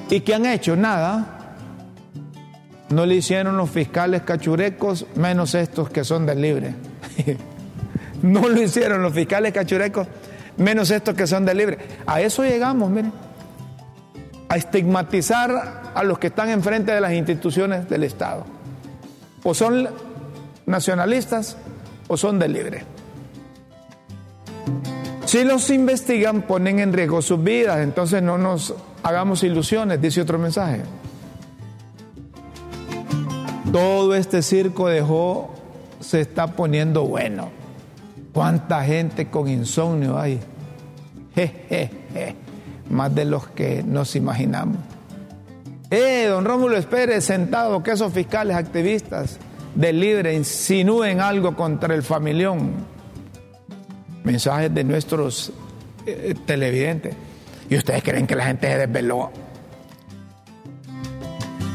[0.08, 0.76] ¿y qué han hecho?
[0.76, 1.56] Nada.
[2.90, 6.74] No le hicieron los fiscales cachurecos, menos estos que son del libre.
[8.22, 10.06] no lo hicieron los fiscales cachurecos,
[10.58, 11.78] menos estos que son del libre.
[12.06, 13.12] A eso llegamos, miren.
[14.54, 18.44] A estigmatizar a los que están enfrente de las instituciones del Estado.
[19.42, 19.88] O son
[20.64, 21.56] nacionalistas
[22.06, 22.84] o son del libre.
[25.24, 30.38] Si los investigan, ponen en riesgo sus vidas, entonces no nos hagamos ilusiones, dice otro
[30.38, 30.82] mensaje.
[33.72, 35.52] Todo este circo dejó,
[35.98, 37.50] se está poniendo bueno.
[38.32, 40.38] ¿Cuánta gente con insomnio hay?
[42.90, 44.78] Más de los que nos imaginamos.
[45.90, 49.38] Eh, don Rómulo, espere sentado que esos fiscales activistas
[49.74, 52.94] del libre insinúen algo contra el familión
[54.24, 55.52] mensajes de nuestros
[56.06, 57.14] eh, televidentes.
[57.70, 59.30] ¿Y ustedes creen que la gente se desveló?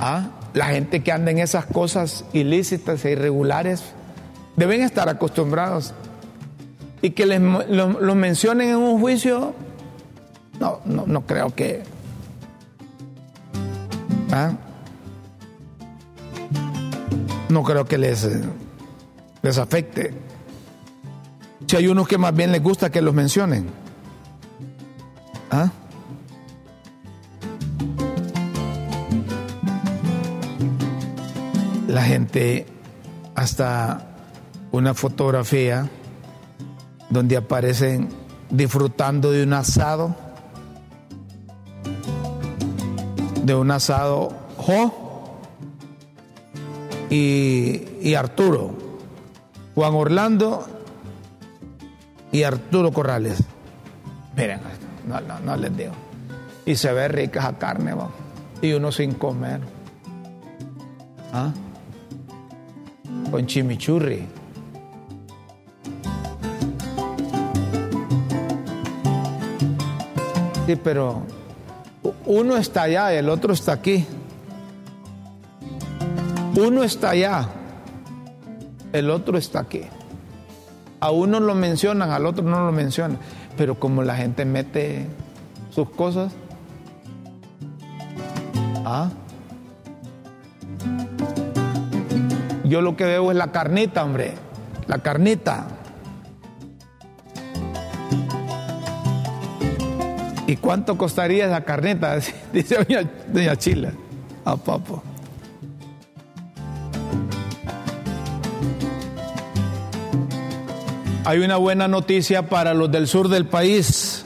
[0.02, 0.32] ¿Ah?
[0.54, 3.84] La gente que anda en esas cosas ilícitas e irregulares
[4.56, 5.94] deben estar acostumbrados.
[7.02, 9.54] Y que les, lo, mencionen en un juicio,
[10.60, 11.84] no, no, no creo que...
[14.32, 14.52] ¿Ah?
[17.50, 18.28] No creo que les,
[19.42, 20.14] les afecte.
[21.66, 23.70] Si hay unos que más bien les gusta que los mencionen.
[25.52, 25.72] ¿Ah?
[31.88, 32.68] La gente,
[33.34, 34.10] hasta
[34.72, 35.90] una fotografía
[37.10, 38.10] donde aparecen
[38.52, 40.16] disfrutando de un asado,
[43.50, 45.40] de un asado Jo
[47.10, 48.76] y, y Arturo,
[49.74, 50.68] Juan Orlando
[52.32, 53.44] y Arturo Corrales.
[54.38, 54.60] Miren,
[55.08, 55.94] no, no, no les digo.
[56.64, 57.96] Y se ve rica esa carne,
[58.62, 59.62] y uno sin comer.
[61.34, 61.52] ¿Ah?
[63.32, 64.28] Con chimichurri.
[70.68, 71.39] Sí, pero
[72.26, 74.06] uno está allá el otro está aquí.
[76.58, 77.48] Uno está allá,
[78.92, 79.84] el otro está aquí.
[81.00, 83.18] A uno lo mencionan, al otro no lo mencionan.
[83.56, 85.08] Pero como la gente mete
[85.74, 86.34] sus cosas,
[88.86, 89.10] ¿ah?
[92.66, 94.34] Yo lo que veo es la carnita, hombre.
[94.88, 95.68] La carnita.
[100.50, 102.18] ¿Y cuánto costaría esa carnita?
[102.54, 102.78] Dice
[103.32, 103.92] doña, Chila.
[104.46, 105.04] A papo.
[111.24, 114.26] Hay una buena noticia para los del sur del país.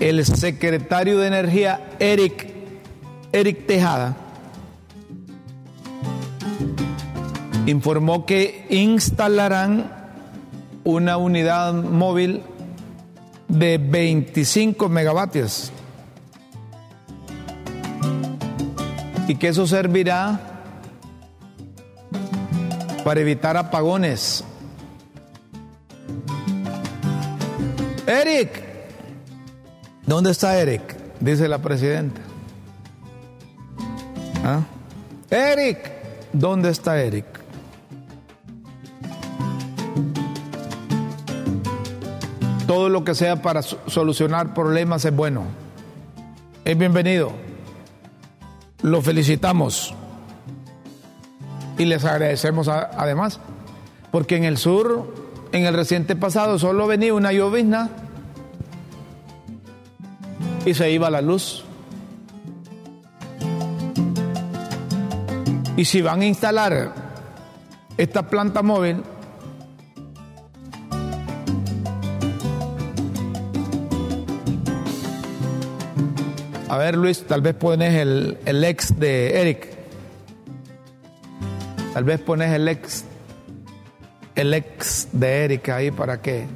[0.00, 2.52] El secretario de Energía, Eric,
[3.30, 4.16] Eric Tejada,
[7.66, 9.92] informó que instalarán
[10.82, 12.42] una unidad móvil
[13.48, 15.72] de 25 megavatios
[19.28, 20.40] y que eso servirá
[23.04, 24.44] para evitar apagones.
[28.06, 28.62] Eric,
[30.06, 30.96] ¿dónde está Eric?
[31.20, 32.20] Dice la presidenta.
[34.44, 34.60] ¿Ah?
[35.30, 35.90] Eric,
[36.32, 37.26] ¿dónde está Eric?
[42.66, 45.44] Todo lo que sea para solucionar problemas es bueno.
[46.64, 47.30] Es bienvenido.
[48.82, 49.94] Lo felicitamos.
[51.78, 53.38] Y les agradecemos además,
[54.10, 55.14] porque en el sur,
[55.52, 57.90] en el reciente pasado, solo venía una llovizna
[60.64, 61.64] y se iba la luz.
[65.76, 66.92] Y si van a instalar
[67.96, 69.02] esta planta móvil,
[76.76, 79.68] a ver Luis, tal vez pones el, el ex de Eric.
[81.94, 83.04] Tal vez pones el ex,
[84.34, 86.46] el ex de Erika ahí para que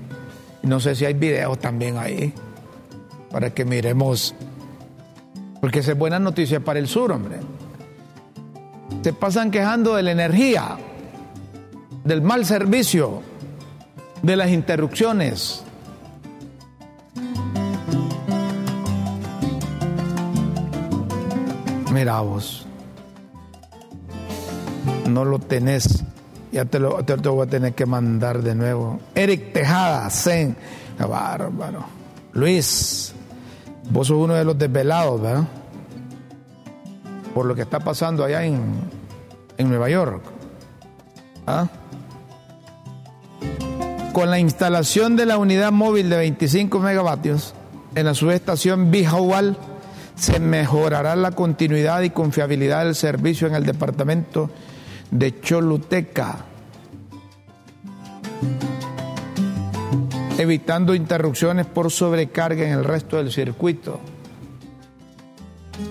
[0.63, 2.35] No sé si hay videos también ahí
[3.31, 4.35] para que miremos,
[5.61, 7.37] porque esa es buena noticia para el sur, hombre.
[9.03, 10.77] Se pasan quejando de la energía,
[12.05, 13.23] del mal servicio,
[14.23, 15.65] de las interrupciones.
[21.93, 22.67] Mira vos,
[25.09, 26.05] no lo tenés,
[26.53, 29.01] ya te lo, te voy a tener que mandar de nuevo.
[29.15, 30.57] Eric Tejada, Zen,
[30.99, 31.85] bárbaro.
[32.33, 33.13] Luis,
[33.91, 35.45] vos sos uno de los desvelados, ¿verdad?
[37.35, 38.63] Por lo que está pasando allá en,
[39.59, 40.23] en Nueva York.
[41.47, 41.67] ¿Ah?
[44.13, 47.55] Con la instalación de la unidad móvil de 25 megavatios
[47.95, 49.57] en la subestación Bijahual,
[50.21, 54.51] se mejorará la continuidad y confiabilidad del servicio en el departamento
[55.11, 56.45] de Choluteca,
[60.37, 63.99] evitando interrupciones por sobrecarga en el resto del circuito.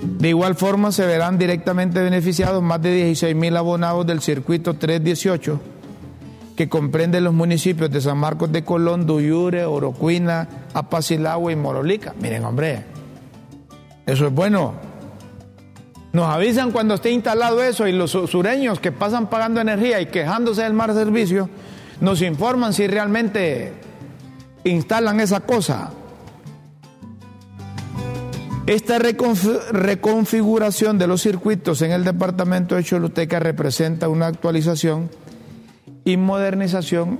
[0.03, 5.59] De igual forma se verán directamente beneficiados más de 16 mil abonados del circuito 318,
[6.55, 12.13] que comprende los municipios de San Marcos de Colón, Duyure, Orocuina, Apacilagua y Morolica.
[12.21, 12.98] Miren, hombre,
[14.11, 14.73] eso es bueno.
[16.11, 20.63] Nos avisan cuando esté instalado eso y los sureños que pasan pagando energía y quejándose
[20.63, 21.49] del mal servicio,
[22.01, 23.73] nos informan si realmente
[24.63, 25.91] instalan esa cosa.
[28.65, 35.09] Esta reconfiguración de los circuitos en el departamento de Choluteca representa una actualización
[36.05, 37.19] y modernización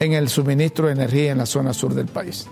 [0.00, 2.48] en el suministro de energía en la zona sur del país.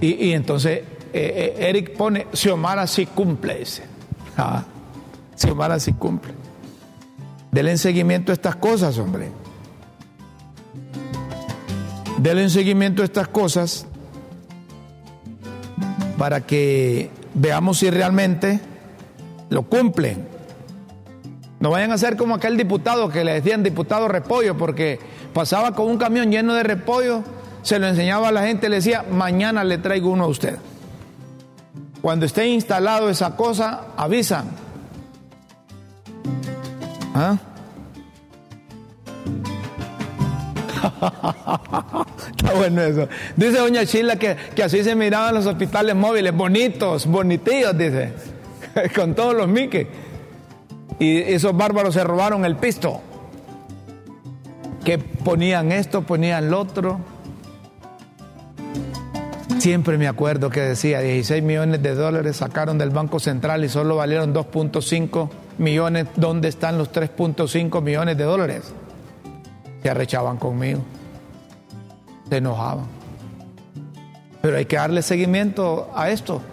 [0.00, 0.80] Y, entonces
[1.12, 3.82] eh, eh, Eric pone, Xiomara sí cumple, ese.
[4.36, 4.64] Ah,
[5.36, 6.34] Xiomara sí cumple.
[7.50, 9.30] Denle seguimiento a estas cosas, hombre.
[12.18, 13.86] Denle seguimiento a estas cosas
[16.18, 18.60] para que veamos si realmente
[19.48, 20.28] lo cumplen.
[21.60, 24.98] No vayan a ser como aquel diputado que le decían diputado repollo porque
[25.32, 27.22] pasaba con un camión lleno de repollo
[27.66, 30.56] se lo enseñaba a la gente, le decía, mañana le traigo uno a usted.
[32.00, 34.50] Cuando esté instalado esa cosa, avisan.
[37.12, 37.36] ¿Ah?
[42.36, 43.08] Está bueno eso.
[43.34, 48.12] Dice doña Chila que, que, así se miraban los hospitales móviles, bonitos, bonitillos, dice,
[48.94, 49.88] con todos los miques.
[51.00, 53.00] Y esos bárbaros se robaron el pisto.
[54.84, 57.15] Que ponían esto, ponían lo otro.
[59.58, 63.96] Siempre me acuerdo que decía 16 millones de dólares sacaron del Banco Central y solo
[63.96, 65.28] valieron 2.5
[65.58, 66.06] millones.
[66.16, 68.72] ¿Dónde están los 3.5 millones de dólares?
[69.82, 70.80] Se arrechaban conmigo.
[72.28, 72.86] Se enojaban.
[74.42, 76.42] Pero hay que darle seguimiento a esto.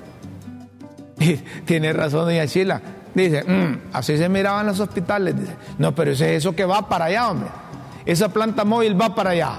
[1.20, 1.36] Y
[1.66, 2.82] tiene razón doña Chila.
[3.14, 5.40] Dice, mm, así se miraban los hospitales.
[5.40, 7.50] Dice, no, pero es eso que va para allá, hombre.
[8.06, 9.52] Esa planta móvil va para allá.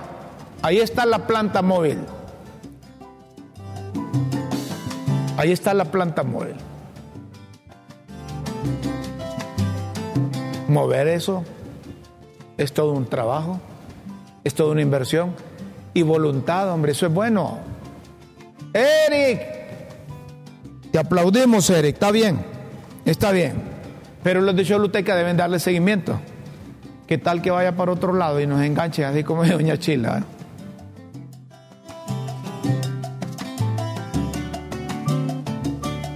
[0.61, 1.99] Ahí está la planta móvil.
[5.37, 6.55] Ahí está la planta móvil.
[10.69, 11.45] Mover eso
[12.57, 13.61] es todo un trabajo,
[14.43, 15.35] es toda una inversión
[15.93, 17.59] y voluntad, hombre, eso es bueno.
[18.73, 19.41] Eric,
[20.91, 22.39] te aplaudimos, Eric, está bien,
[23.05, 23.55] está bien.
[24.23, 26.19] Pero los de Choluteca deben darle seguimiento.
[27.07, 30.19] ¿Qué tal que vaya para otro lado y nos enganche así como Doña Chila?
[30.19, 30.34] Eh?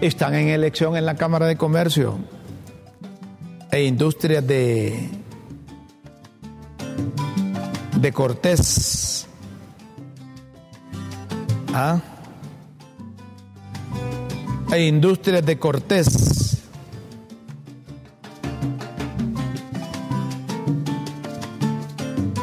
[0.01, 2.18] Están en elección en la Cámara de Comercio
[3.70, 5.09] e Industrias de,
[8.01, 9.26] de Cortés.
[11.74, 12.01] ¿Ah?
[14.72, 16.62] E Industrias de Cortés.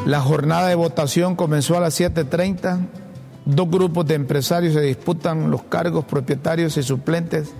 [0.04, 3.05] La jornada de votación comenzó a las 7.30
[3.46, 7.52] Dos grupos de empresarios se disputan los cargos propietarios y suplentes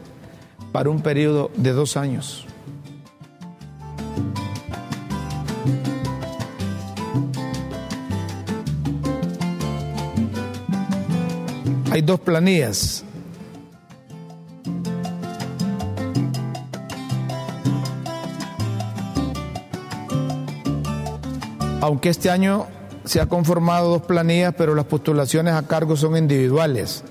[0.73, 2.45] para un periodo de dos años.
[11.93, 13.05] Hay dos planillas.
[21.81, 22.67] Aunque este año
[23.07, 27.03] se ha conformado dos planillas, pero las postulaciones a cargo son individuales.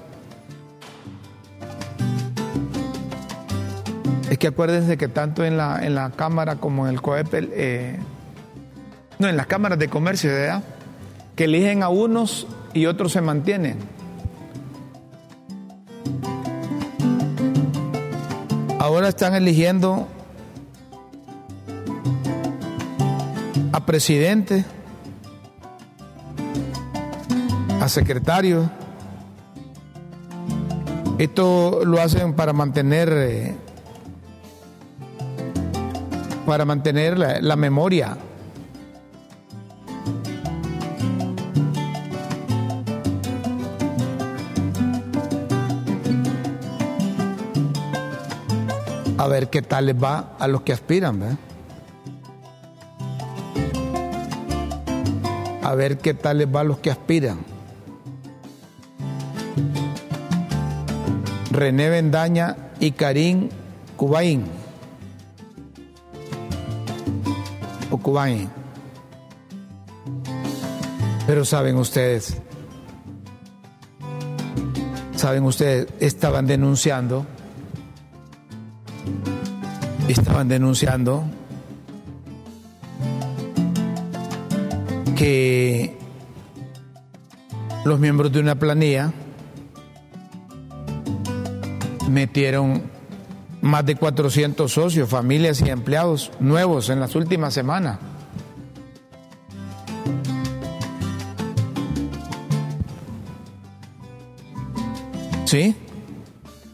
[4.29, 7.97] Es que acuérdense que tanto en la, en la Cámara como en el COEPEL, eh,
[9.17, 10.61] no, en las cámaras de comercio, ¿verdad?
[11.35, 13.77] que eligen a unos y otros se mantienen.
[18.79, 20.07] Ahora están eligiendo
[23.71, 24.63] a presidente,
[27.85, 28.67] a secretario.
[31.19, 33.55] Esto lo hacen para mantener eh,
[36.47, 38.17] para mantener la, memoria.
[49.19, 51.37] A ver qué tal les va a los que aspiran.
[55.61, 57.54] A ver qué tal les va a los que aspiran.
[61.55, 63.49] René Bendaña y Karim
[63.95, 64.43] Cubaín.
[67.89, 68.49] O Cubaín.
[71.25, 72.37] Pero saben ustedes,
[75.15, 77.25] saben ustedes, estaban denunciando,
[80.07, 81.23] estaban denunciando
[85.15, 85.97] que
[87.85, 89.11] los miembros de una planilla
[92.09, 92.83] metieron
[93.61, 97.97] más de 400 socios, familias y empleados nuevos en las últimas semanas.
[105.45, 105.75] ¿Sí?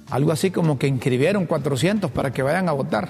[0.09, 3.09] Algo así como que inscribieron 400 para que vayan a votar.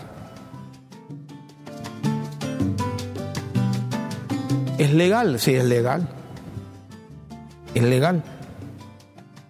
[4.78, 5.40] ¿Es legal?
[5.40, 6.08] Sí, es legal.
[7.74, 8.24] Es legal.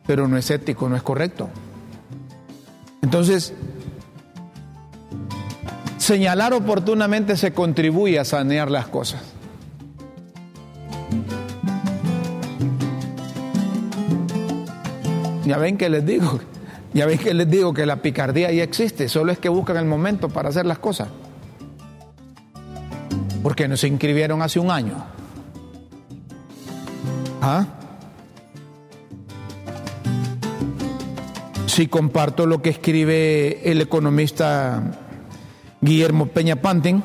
[0.06, 1.50] Pero no es ético, no es correcto.
[3.02, 3.54] Entonces,
[5.98, 9.22] señalar oportunamente se contribuye a sanear las cosas.
[15.46, 16.40] Ya ven que les digo,
[16.94, 19.86] ya ven que les digo que la picardía ya existe, solo es que buscan el
[19.86, 21.10] momento para hacer las cosas.
[23.44, 25.04] Porque no se inscribieron hace un año.
[27.42, 27.66] ¿Ah?
[31.72, 34.92] Si comparto lo que escribe el economista
[35.80, 37.02] Guillermo Peña Pantin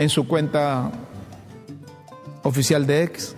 [0.00, 0.90] en su cuenta
[2.42, 3.36] oficial de ex.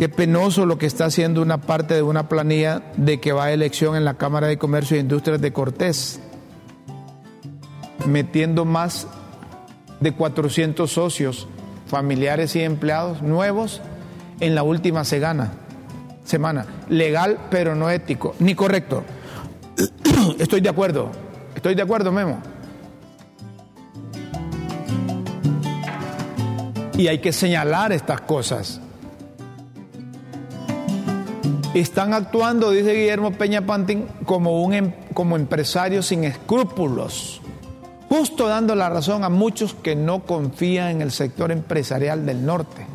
[0.00, 3.52] Qué penoso lo que está haciendo una parte de una planilla de que va a
[3.52, 6.18] elección en la Cámara de Comercio e Industrias de Cortés,
[8.04, 9.06] metiendo más
[10.00, 11.46] de 400 socios,
[11.86, 13.80] familiares y empleados nuevos
[14.40, 15.52] en la última semana.
[16.24, 16.66] Semana.
[16.88, 19.04] Legal, pero no ético, ni correcto.
[20.38, 21.10] Estoy de acuerdo,
[21.54, 22.40] estoy de acuerdo, Memo.
[26.96, 28.80] Y hay que señalar estas cosas.
[31.74, 37.40] Están actuando, dice Guillermo Peña Pantin, como, un, em, como empresarios sin escrúpulos,
[38.08, 42.93] justo dando la razón a muchos que no confían en el sector empresarial del norte.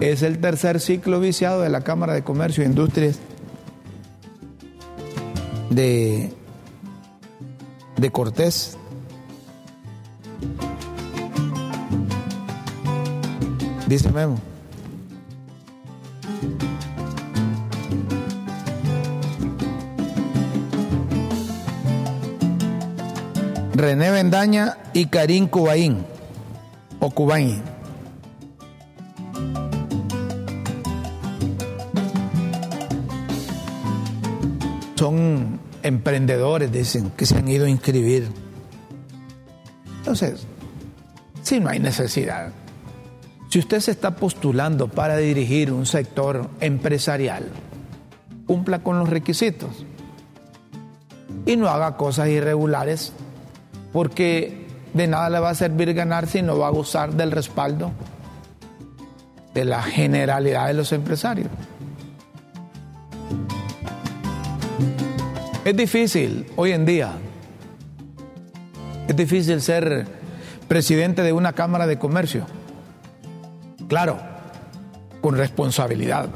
[0.00, 3.18] Es el tercer ciclo viciado de la Cámara de Comercio e Industrias
[5.68, 6.32] de,
[7.96, 8.78] de Cortés.
[13.86, 14.38] Dice Memo.
[23.74, 26.04] René Bendaña y Karim Cubaín,
[27.00, 27.62] o Cubaín.
[35.00, 38.28] Son emprendedores, dicen, que se han ido a inscribir.
[39.96, 40.46] Entonces,
[41.40, 42.52] si no hay necesidad,
[43.48, 47.48] si usted se está postulando para dirigir un sector empresarial,
[48.46, 49.86] cumpla con los requisitos
[51.46, 53.14] y no haga cosas irregulares
[53.94, 57.90] porque de nada le va a servir ganar si no va a gozar del respaldo
[59.54, 61.48] de la generalidad de los empresarios.
[65.70, 67.12] Es difícil hoy en día,
[69.06, 70.04] es difícil ser
[70.66, 72.44] presidente de una Cámara de Comercio.
[73.86, 74.18] Claro,
[75.20, 76.28] con responsabilidad.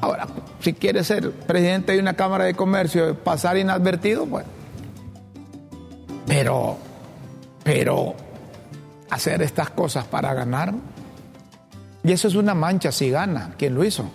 [0.00, 0.26] Ahora,
[0.60, 4.46] si quiere ser presidente de una Cámara de Comercio, pasar inadvertido, pues
[6.26, 6.78] pero,
[7.64, 8.14] pero
[9.10, 10.72] hacer estas cosas para ganar,
[12.02, 14.10] y eso es una mancha si gana quien lo hizo.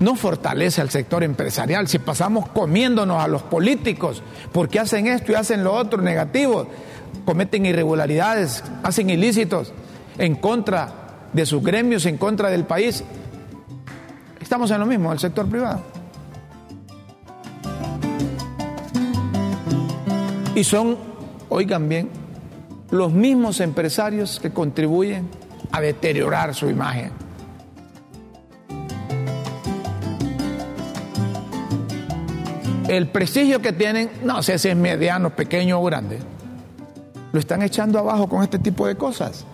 [0.00, 5.34] No fortalece al sector empresarial si pasamos comiéndonos a los políticos porque hacen esto y
[5.34, 6.66] hacen lo otro negativo.
[7.26, 9.72] cometen irregularidades, hacen ilícitos
[10.16, 13.04] en contra de sus gremios, en contra del país.
[14.40, 15.82] Estamos en lo mismo, el sector privado.
[20.54, 20.96] Y son,
[21.50, 22.08] oigan bien,
[22.90, 25.28] los mismos empresarios que contribuyen
[25.70, 27.29] a deteriorar su imagen.
[32.90, 36.18] El prestigio que tienen, no sé si es mediano, pequeño o grande,
[37.30, 39.46] lo están echando abajo con este tipo de cosas.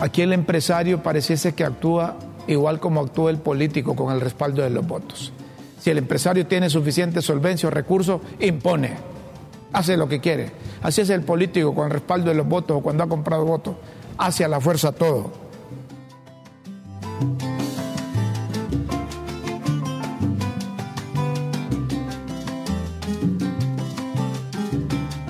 [0.00, 2.16] Aquí el empresario pareciese que actúa
[2.46, 5.34] igual como actúa el político con el respaldo de los votos.
[5.78, 8.94] Si el empresario tiene suficiente solvencia o recursos, impone,
[9.74, 10.50] hace lo que quiere.
[10.80, 13.76] Así es el político con el respaldo de los votos o cuando ha comprado votos,
[14.16, 15.30] hace a la fuerza todo.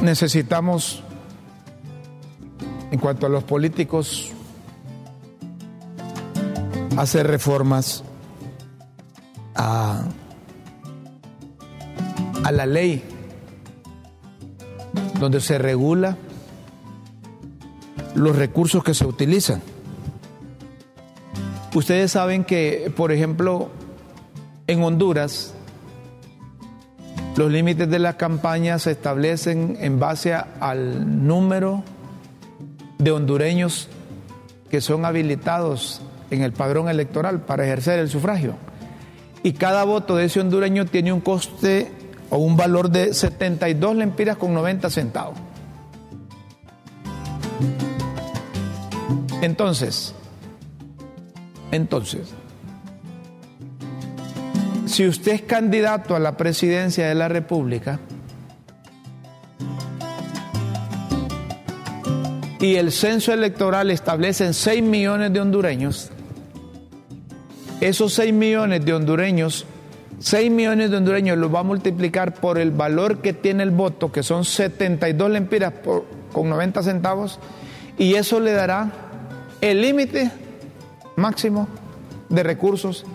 [0.02, 1.02] Necesitamos,
[2.90, 4.32] en cuanto a los políticos,
[6.96, 8.02] hacer reformas
[9.54, 10.04] a,
[12.44, 13.02] a la ley
[15.18, 16.16] donde se regula
[18.14, 19.62] los recursos que se utilizan.
[21.74, 23.68] Ustedes saben que, por ejemplo,
[24.66, 25.54] en Honduras,
[27.40, 31.82] los límites de la campaña se establecen en base al número
[32.98, 33.88] de hondureños
[34.70, 38.56] que son habilitados en el padrón electoral para ejercer el sufragio.
[39.42, 41.90] Y cada voto de ese hondureño tiene un coste
[42.28, 45.38] o un valor de 72 lempiras con 90 centavos.
[49.40, 50.14] Entonces,
[51.72, 52.34] entonces,
[54.90, 58.00] si usted es candidato a la presidencia de la República
[62.58, 66.10] y el censo electoral establece 6 millones de hondureños,
[67.80, 69.64] esos 6 millones de hondureños,
[70.18, 74.10] 6 millones de hondureños los va a multiplicar por el valor que tiene el voto,
[74.10, 75.72] que son 72 lempiras
[76.32, 77.38] con 90 centavos,
[77.96, 78.90] y eso le dará
[79.60, 80.32] el límite
[81.14, 81.68] máximo
[82.28, 83.06] de recursos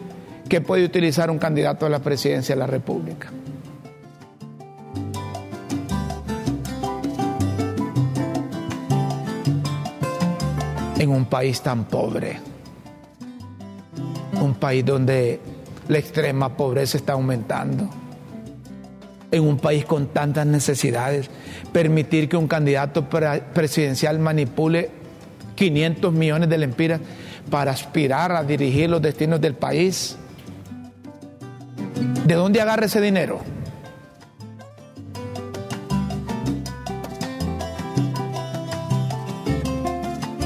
[0.49, 3.29] que puede utilizar un candidato a la presidencia de la República.
[10.97, 12.55] En un país tan pobre
[14.45, 15.39] un país donde
[15.87, 17.89] la extrema pobreza está aumentando,
[19.31, 21.29] en un país con tantas necesidades,
[21.71, 24.89] permitir que un candidato presidencial manipule
[25.55, 27.01] 500 millones de lempiras
[27.49, 30.17] para aspirar a dirigir los destinos del país.
[32.25, 33.39] ¿De dónde agarra ese dinero?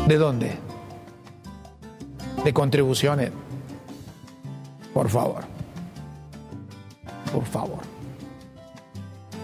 [0.06, 0.58] ¿De dónde?
[2.44, 3.32] De contribuciones.
[4.94, 5.46] Por favor.
[7.32, 7.80] Por favor.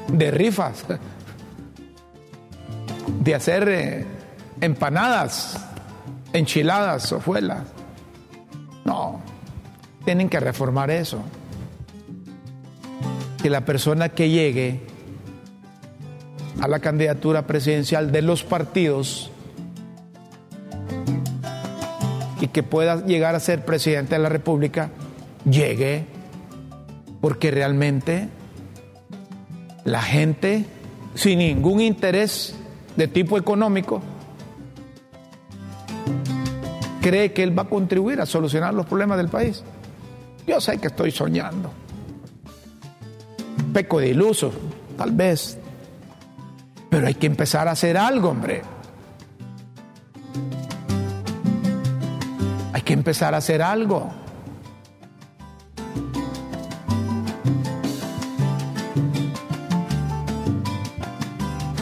[0.09, 0.83] De rifas.
[3.21, 4.05] De hacer eh,
[4.59, 5.57] empanadas,
[6.33, 7.63] enchiladas, ofuelas.
[8.83, 9.21] No.
[10.03, 11.23] Tienen que reformar eso.
[13.45, 14.79] Que la persona que llegue
[16.59, 19.29] a la candidatura presidencial de los partidos
[22.41, 24.89] y que pueda llegar a ser presidente de la República
[25.47, 26.07] llegue,
[27.21, 28.29] porque realmente
[29.83, 30.65] la gente,
[31.13, 32.55] sin ningún interés
[32.95, 34.01] de tipo económico,
[36.99, 39.63] cree que él va a contribuir a solucionar los problemas del país.
[40.47, 41.84] Yo sé que estoy soñando.
[43.75, 44.53] Peco de iluso,
[44.97, 45.57] tal vez.
[46.89, 48.61] Pero hay que empezar a hacer algo, hombre.
[52.71, 54.13] Hay que empezar a hacer algo.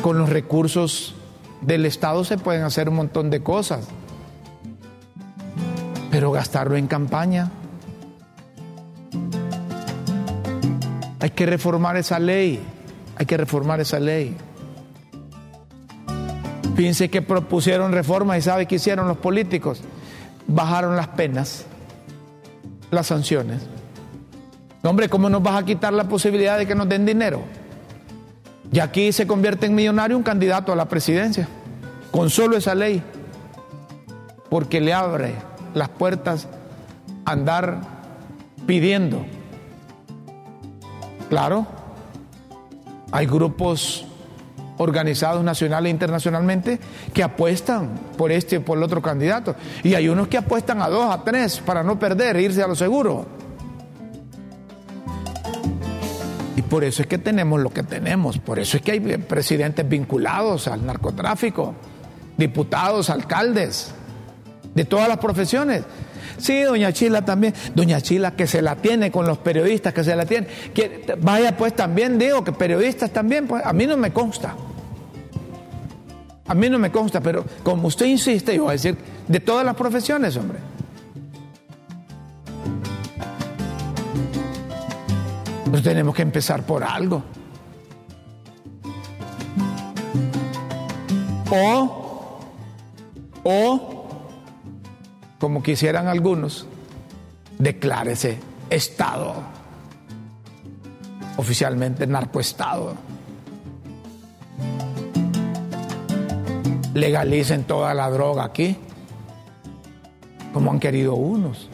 [0.01, 1.15] con los recursos
[1.61, 3.87] del Estado se pueden hacer un montón de cosas,
[6.11, 7.51] pero gastarlo en campaña.
[11.23, 12.61] Hay que reformar esa ley,
[13.15, 14.35] hay que reformar esa ley.
[16.75, 19.79] Fíjense que propusieron reformas y sabe qué hicieron los políticos.
[20.47, 21.65] Bajaron las penas,
[22.91, 23.61] las sanciones.
[24.83, 27.39] hombre, ¿cómo nos vas a quitar la posibilidad de que nos den dinero?
[28.73, 31.47] Y aquí se convierte en millonario un candidato a la presidencia,
[32.11, 33.01] con solo esa ley,
[34.49, 35.35] porque le abre
[35.73, 36.49] las puertas
[37.23, 37.79] a andar
[38.67, 39.25] pidiendo.
[41.33, 41.65] Claro,
[43.11, 44.05] Hay grupos
[44.77, 46.79] organizados nacional e internacionalmente
[47.11, 49.55] que apuestan por este o por el otro candidato.
[49.81, 52.75] Y hay unos que apuestan a dos, a tres, para no perder, irse a lo
[52.75, 53.25] seguro.
[56.55, 59.89] Y por eso es que tenemos lo que tenemos, por eso es que hay presidentes
[59.89, 61.73] vinculados al narcotráfico,
[62.37, 63.91] diputados, alcaldes,
[64.75, 65.81] de todas las profesiones.
[66.37, 70.15] Sí, doña Chila también, doña Chila que se la tiene con los periodistas, que se
[70.15, 70.47] la tiene.
[70.73, 74.55] Que, vaya pues también digo que periodistas también, pues a mí no me consta.
[76.45, 79.65] A mí no me consta, pero como usted insiste, yo voy a decir, de todas
[79.65, 80.59] las profesiones, hombre.
[85.69, 87.23] Pues tenemos que empezar por algo.
[91.49, 92.39] O,
[93.43, 94.02] o,
[95.43, 96.65] como quisieran algunos,
[97.59, 98.39] declárese
[98.69, 99.35] Estado,
[101.35, 102.93] oficialmente narcoestado.
[106.93, 108.77] Legalicen toda la droga aquí,
[110.53, 111.69] como han querido unos.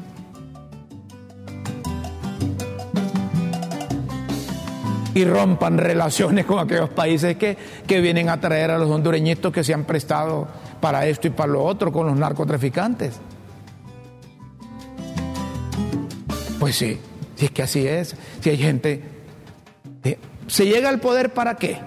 [5.13, 9.63] y rompan relaciones con aquellos países que, que vienen a traer a los hondureñitos que
[9.63, 10.47] se han prestado
[10.79, 13.19] para esto y para lo otro con los narcotraficantes.
[16.59, 16.99] Pues sí,
[17.35, 19.03] si es que así es, si hay gente...
[20.47, 21.79] ¿Se llega al poder para qué?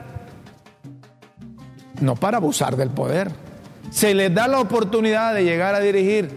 [2.01, 3.31] No para abusar del poder.
[3.91, 6.31] Se les da la oportunidad de llegar a dirigir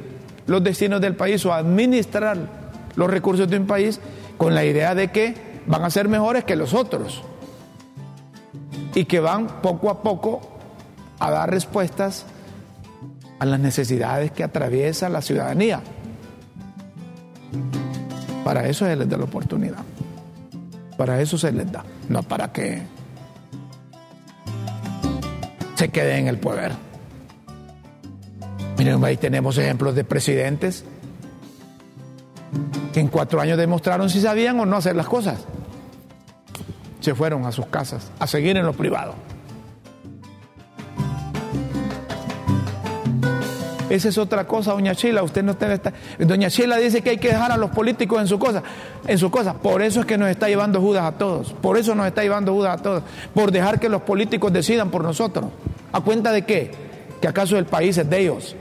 [0.47, 2.37] los destinos del país o administrar
[2.95, 3.99] los recursos de un país
[4.37, 5.35] con la idea de que
[5.67, 7.23] van a ser mejores que los otros
[8.93, 10.41] y que van poco a poco
[11.19, 12.25] a dar respuestas
[13.39, 15.81] a las necesidades que atraviesa la ciudadanía.
[18.45, 19.83] Para eso se les da la oportunidad.
[20.97, 21.83] Para eso se les da.
[22.09, 22.83] No para que
[25.73, 26.71] se quede en el poder.
[28.77, 30.85] Miren, ahí tenemos ejemplos de presidentes
[32.93, 35.43] que en cuatro años demostraron si sabían o no hacer las cosas
[36.99, 39.15] se fueron a sus casas a seguir en lo privado.
[43.89, 45.21] Esa es otra cosa, doña Chila.
[45.21, 45.93] Usted no debe estar.
[46.19, 48.63] Doña Chila dice que hay que dejar a los políticos en su cosa,
[49.05, 49.53] en su cosa.
[49.53, 51.53] Por eso es que nos está llevando Judas a todos.
[51.53, 53.03] Por eso nos está llevando Judas a todos.
[53.33, 55.45] Por dejar que los políticos decidan por nosotros.
[55.91, 56.71] ¿A cuenta de qué?
[57.21, 58.55] Que acaso el país es de ellos.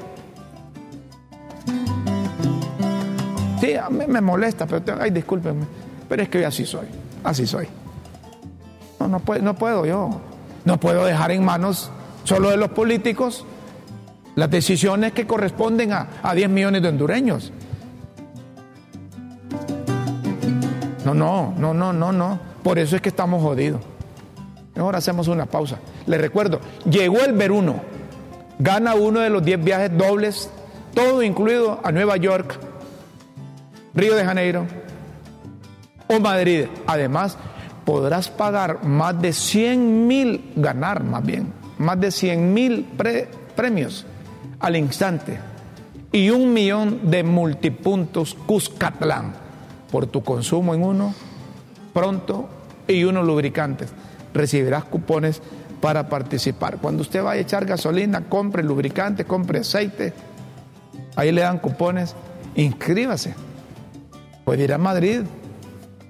[3.60, 5.64] Sí, a mí me molesta, pero ay, discúlpenme.
[6.08, 6.86] Pero es que así soy.
[7.22, 7.66] Así soy.
[9.00, 10.20] No, no, puedo, yo.
[10.64, 11.90] No puedo dejar en manos
[12.24, 13.46] solo de los políticos
[14.34, 17.52] las decisiones que corresponden a, a 10 millones de hondureños.
[21.04, 22.40] No, no, no, no, no, no.
[22.62, 23.80] Por eso es que estamos jodidos.
[24.74, 25.78] Mejor hacemos una pausa.
[26.06, 27.80] Les recuerdo, llegó el Veruno,
[28.58, 30.50] gana uno de los 10 viajes dobles,
[30.94, 32.58] todo incluido a Nueva York,
[33.94, 34.66] Río de Janeiro
[36.08, 36.66] o Madrid.
[36.86, 37.38] Además,
[37.84, 42.84] podrás pagar más de 100 mil, ganar más bien, más de 100 mil
[43.54, 44.06] premios
[44.60, 45.38] al instante
[46.12, 49.32] y un millón de multipuntos Cuscatlán
[49.90, 51.14] por tu consumo en uno
[51.92, 52.48] pronto
[52.86, 53.90] y unos lubricantes.
[54.32, 55.40] Recibirás cupones
[55.80, 56.78] para participar.
[56.78, 60.12] Cuando usted vaya a echar gasolina, compre lubricante, compre aceite.
[61.16, 62.14] Ahí le dan cupones.
[62.56, 63.34] Inscríbase.
[64.44, 65.22] Puede ir a Madrid,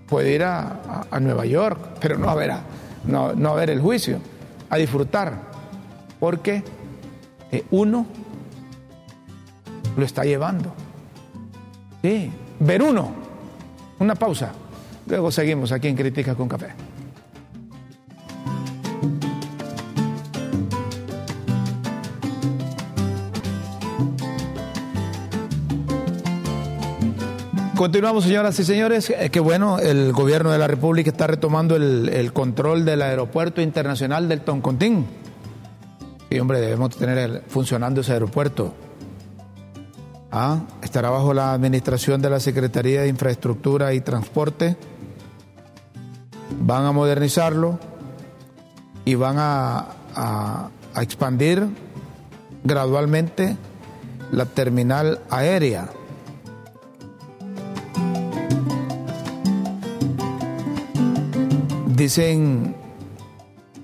[0.08, 2.52] puede ir a, Nueva York, pero no a, ver
[3.04, 4.18] no, a ver el juicio,
[4.70, 5.34] a disfrutar,
[6.18, 6.64] porque
[7.52, 8.06] eh, uno
[9.96, 10.72] lo está llevando.
[12.02, 12.30] Sí,
[12.60, 13.12] ver uno.
[13.98, 14.52] Una pausa.
[15.06, 16.74] Luego seguimos aquí en Crítica con Café.
[27.84, 29.10] Continuamos, señoras y señores.
[29.10, 34.26] Eh, que bueno, el gobierno de la República está retomando el, control del aeropuerto internacional
[34.26, 35.04] del Toncontín.
[36.30, 38.72] Y hombre, debemos tener funcionando ese aeropuerto.
[40.82, 44.76] Estará bajo la administración de la Secretaría de Infraestructura y Transporte.
[46.60, 47.78] Van a modernizarlo
[49.04, 51.68] y van a expandir
[52.64, 53.56] gradualmente
[54.32, 55.88] la terminal aérea
[61.94, 62.74] Dicen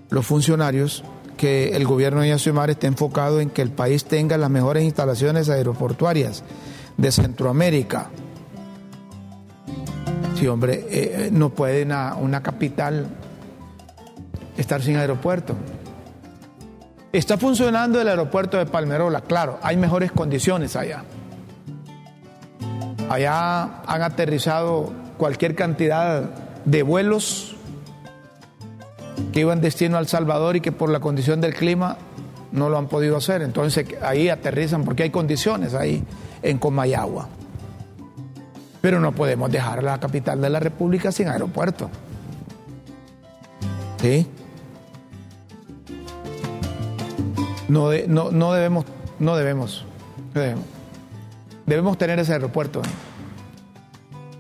[0.09, 1.05] los funcionarios
[1.41, 5.49] que el gobierno de Yasumar está enfocado en que el país tenga las mejores instalaciones
[5.49, 6.45] aeroportuarias
[6.99, 8.11] de Centroamérica.
[10.39, 13.07] Sí, hombre, eh, no puede una, capital
[14.59, 15.55] estar sin aeropuerto.
[17.11, 21.05] Está funcionando el aeropuerto de Palmerola, claro, hay mejores condiciones allá.
[23.09, 26.21] Allá han aterrizado cualquier cantidad
[26.67, 27.57] de vuelos
[29.33, 31.97] que iban destino al Salvador y que por la condición del clima
[32.53, 33.43] no lo han podido hacer.
[33.43, 36.05] Entonces ahí aterrizan porque hay condiciones ahí
[36.43, 37.29] en Comayagua.
[38.81, 41.91] Pero no podemos dejar la capital de la República sin aeropuerto.
[44.01, 44.27] ¿Sí?
[47.69, 48.85] No, no, debemos,
[49.21, 49.85] no debemos,
[50.35, 51.99] debemos.
[51.99, 52.83] tener ese aeropuerto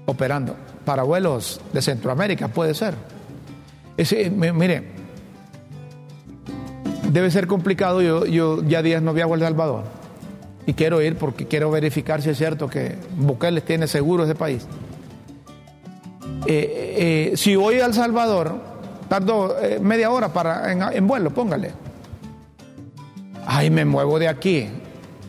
[0.06, 2.94] operando para vuelos de Centroamérica, puede ser.
[4.55, 4.84] Mire,
[7.11, 8.03] debe ser complicado.
[8.03, 9.84] Yo, yo ya días no viajo a El Salvador
[10.66, 14.66] y quiero ir porque quiero verificar si es cierto que Bukele tiene seguro ese país.
[16.46, 18.55] Eh, eh, si voy a El Salvador,
[19.09, 21.72] tardo eh, media hora para, en, en vuelo, póngale
[23.46, 24.68] Ay, me muevo de aquí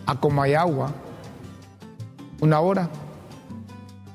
[0.05, 0.91] a Comayagua,
[2.39, 2.89] una hora,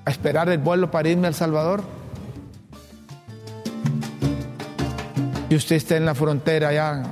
[0.04, 1.82] a esperar el vuelo para irme a El Salvador.
[5.48, 7.02] Y usted está en la frontera ya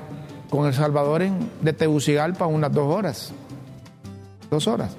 [0.51, 3.33] con El Salvador, en, de Tegucigalpa, unas dos horas.
[4.51, 4.97] Dos horas.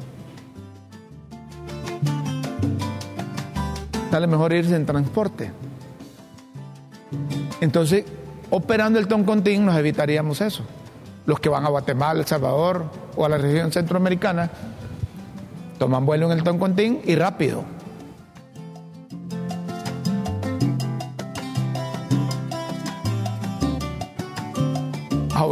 [4.11, 5.51] Sale mejor irse en transporte.
[7.59, 8.05] Entonces,
[8.49, 10.63] operando el Toncontín nos evitaríamos eso
[11.25, 14.49] los que van a Guatemala, El Salvador o a la región centroamericana,
[15.77, 17.63] toman vuelo en el Toncontín y rápido.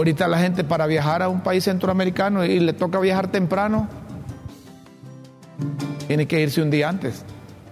[0.04, 3.88] Ahorita la gente para viajar a un país centroamericano y le toca viajar temprano,
[6.08, 7.24] tiene que irse un día antes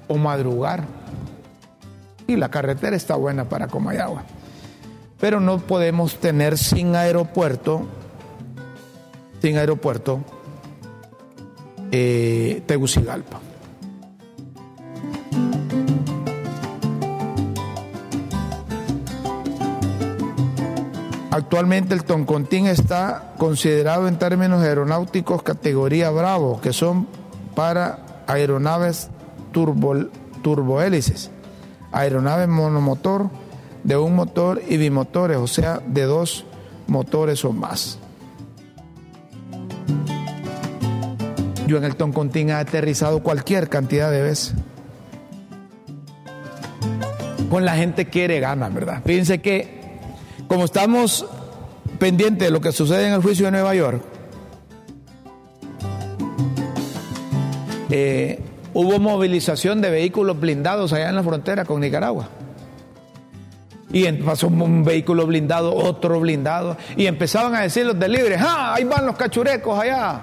[0.08, 0.86] o madrugar.
[2.28, 4.24] Y la carretera está buena para Comayagua
[5.22, 7.88] pero no podemos tener sin aeropuerto,
[9.40, 10.22] sin aeropuerto,
[11.92, 13.40] eh, Tegucigalpa.
[21.42, 27.08] Actualmente el Toncontín está considerado en términos aeronáuticos categoría Bravo, que son
[27.56, 29.10] para aeronaves
[29.52, 29.96] turbo,
[30.44, 31.32] turbohélices,
[31.92, 33.32] aeronaves monomotor,
[33.84, 36.46] de un motor y bimotores, o sea, de dos
[36.86, 37.98] motores o más.
[41.66, 44.54] Yo en el Toncontín he aterrizado cualquier cantidad de veces.
[47.50, 49.02] Con la gente quiere ganar, ¿verdad?
[49.04, 49.81] Fíjense que
[50.52, 51.26] como estamos
[51.98, 54.02] pendientes de lo que sucede en el juicio de Nueva York,
[57.90, 58.38] eh,
[58.74, 62.28] hubo movilización de vehículos blindados allá en la frontera con Nicaragua.
[63.94, 66.76] Y pasó un vehículo blindado, otro blindado.
[66.98, 68.74] Y empezaban a decir los del ¡ah!
[68.74, 70.20] Ahí van los cachurecos allá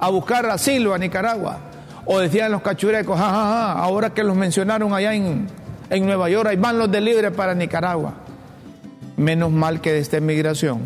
[0.00, 1.58] a buscar asilo a Nicaragua.
[2.06, 3.82] O decían los cachurecos, ¡ah, ah, ah!
[3.84, 5.46] Ahora que los mencionaron allá en,
[5.90, 8.19] en Nueva York, ahí van los del para Nicaragua.
[9.20, 10.80] Menos mal que de esta inmigración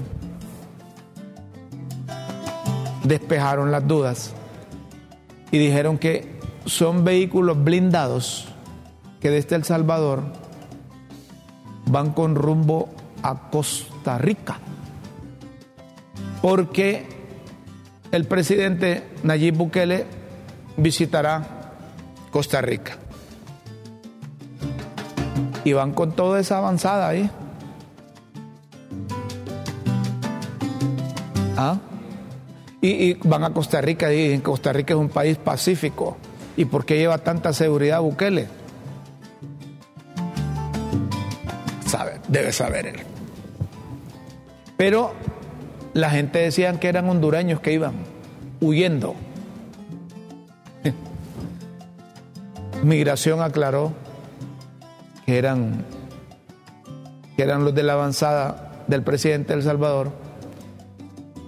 [3.04, 4.34] despejaron las dudas
[5.52, 8.48] y dijeron que son vehículos blindados
[9.20, 10.24] que desde El Salvador
[11.86, 12.88] van con rumbo
[13.22, 14.58] a Costa Rica,
[16.42, 17.06] porque
[18.10, 20.06] el presidente Nayib Bukele
[20.76, 21.70] visitará
[22.32, 22.96] Costa Rica.
[25.62, 27.30] Y van con toda esa avanzada ahí.
[31.56, 31.78] ¿Ah?
[32.80, 36.16] Y, van a Costa Rica y Costa Rica es un país pacífico.
[36.56, 38.48] ¿Y por qué lleva tanta seguridad Bukele?
[42.28, 42.96] debe saber él.
[44.76, 45.12] Pero
[45.92, 47.94] la gente decía que eran hondureños que iban
[48.60, 49.14] huyendo.
[52.82, 53.92] Migración aclaró
[55.26, 55.84] que eran,
[57.36, 60.12] que eran los de la avanzada del presidente de El Salvador,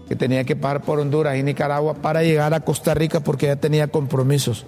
[0.08, 3.56] que tenía que pasar por Honduras y Nicaragua para llegar a Costa Rica porque ya
[3.56, 4.64] tenía compromisos.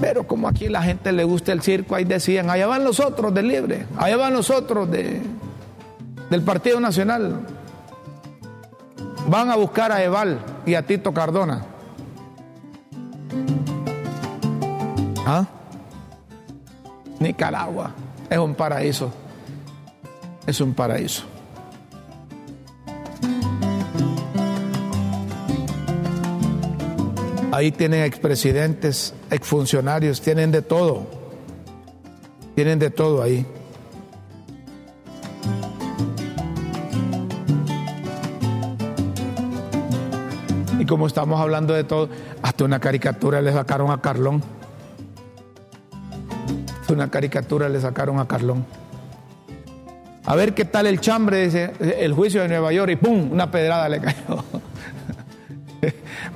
[0.00, 3.34] Pero como aquí la gente le gusta el circo, ahí decían, allá van los otros
[3.34, 5.20] del Libre, allá van los otros de,
[6.30, 7.40] del Partido Nacional.
[9.28, 11.66] Van a buscar a Eval y a Tito Cardona.
[15.26, 15.46] ¿Ah?
[17.18, 17.92] Nicaragua
[18.30, 19.12] es un paraíso.
[20.46, 21.29] Es un paraíso.
[27.52, 31.06] Ahí tienen expresidentes, exfuncionarios, tienen de todo.
[32.54, 33.44] Tienen de todo ahí.
[40.78, 42.08] Y como estamos hablando de todo,
[42.40, 44.42] hasta una caricatura le sacaron a Carlón.
[46.80, 48.64] Hasta una caricatura le sacaron a Carlón.
[50.24, 53.32] A ver qué tal el chambre, dice el juicio de Nueva York, y ¡pum!
[53.32, 54.44] Una pedrada le cayó.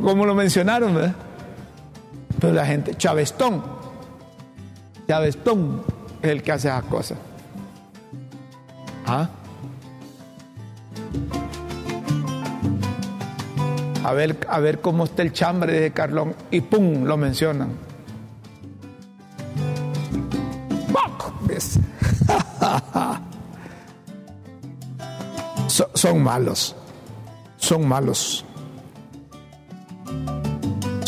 [0.03, 1.15] Como lo mencionaron, ¿verdad?
[2.41, 3.63] Pero la gente, Chavestón,
[5.09, 5.83] Chavestón
[6.23, 7.19] es el que hace esas cosas.
[9.07, 9.29] ¿Ah?
[14.05, 17.05] A ver, a ver cómo está el chambre de Carlón y ¡pum!
[17.05, 17.95] lo mencionan.
[25.95, 26.77] son malos,
[27.57, 28.45] son malos.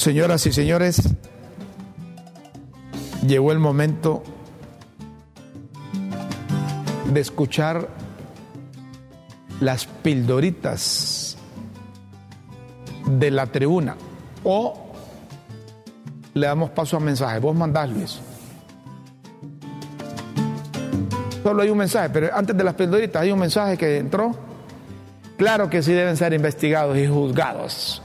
[0.07, 1.03] Señoras y señores,
[3.27, 4.23] llegó el momento
[7.13, 7.89] de escuchar
[9.59, 11.37] las pildoritas
[13.05, 13.97] de la tribuna
[14.45, 14.93] o
[16.35, 17.41] le damos paso a mensaje.
[17.41, 18.21] Vos mandás, Luis.
[21.43, 24.37] Solo hay un mensaje, pero antes de las pildoritas hay un mensaje que entró.
[25.37, 28.03] Claro que sí deben ser investigados y juzgados.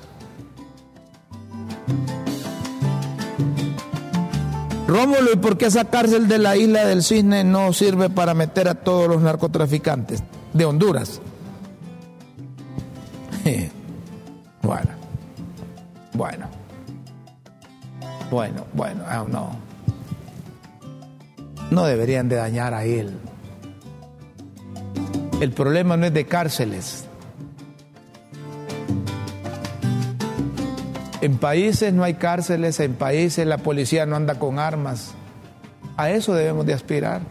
[4.91, 8.67] Rómulo, ¿y por qué esa cárcel de la isla del Cisne no sirve para meter
[8.67, 10.21] a todos los narcotraficantes
[10.51, 11.21] de Honduras?
[14.61, 14.89] bueno,
[16.11, 16.45] bueno,
[18.29, 19.55] bueno, bueno, ah, no.
[21.69, 23.17] No deberían de dañar a él.
[25.39, 27.05] El problema no es de cárceles.
[31.21, 35.13] En países no hay cárceles, en países la policía no anda con armas.
[35.95, 37.21] A eso debemos de aspirar.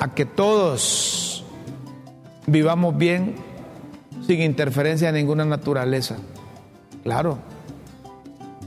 [0.00, 1.44] A que todos
[2.48, 3.36] vivamos bien
[4.26, 6.16] sin interferencia de ninguna naturaleza.
[7.04, 7.38] Claro,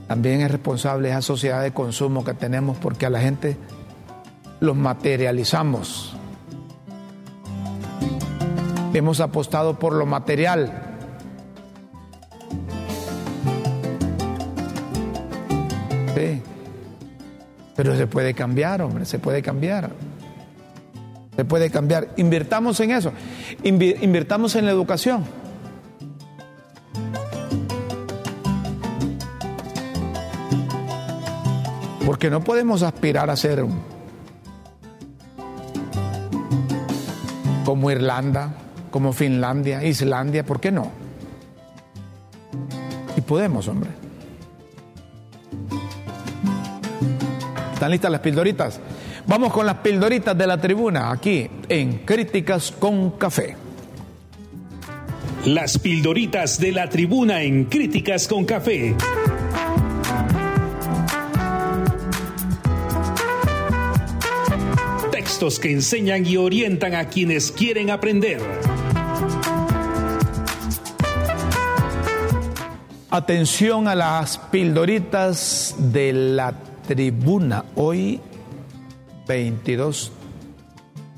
[0.08, 3.58] también es responsable esa sociedad de consumo que tenemos porque a la gente
[4.62, 6.16] los materializamos.
[8.94, 10.83] Hemos apostado por lo material
[17.76, 19.92] Pero se puede cambiar, hombre, se puede cambiar.
[21.36, 22.10] Se puede cambiar.
[22.18, 23.12] Invirtamos en eso.
[23.64, 25.24] invirtamos en la educación.
[32.06, 33.66] Porque no podemos aspirar a ser
[37.66, 38.54] como Irlanda,
[38.92, 40.92] como Finlandia, Islandia, ¿por qué no?
[43.16, 44.03] Y podemos, hombre.
[47.74, 48.80] ¿Están listas las pildoritas?
[49.26, 53.58] Vamos con las pildoritas de la tribuna aquí en Críticas con Café.
[55.46, 58.96] Las pildoritas de la tribuna en Críticas con Café.
[65.12, 68.40] Textos que enseñan y orientan a quienes quieren aprender.
[73.10, 76.73] Atención a las pildoritas de la tribuna
[77.76, 78.20] hoy
[79.28, 80.12] 22,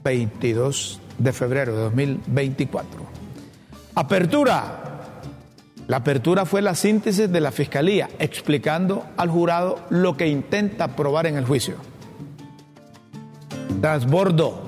[0.03, 3.01] 22 de febrero de 2024.
[3.95, 4.81] Apertura.
[5.87, 11.27] La apertura fue la síntesis de la Fiscalía explicando al jurado lo que intenta probar
[11.27, 11.75] en el juicio.
[13.81, 14.63] Transbordo.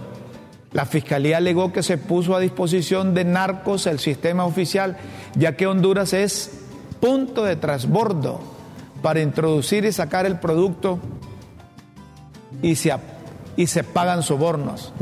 [0.73, 4.97] La Fiscalía alegó que se puso a disposición de narcos el sistema oficial,
[5.35, 6.59] ya que Honduras es
[6.99, 8.56] punto de transbordo
[9.01, 10.99] para introducir y sacar el producto
[12.61, 12.93] y se,
[13.55, 14.93] y se pagan sobornos.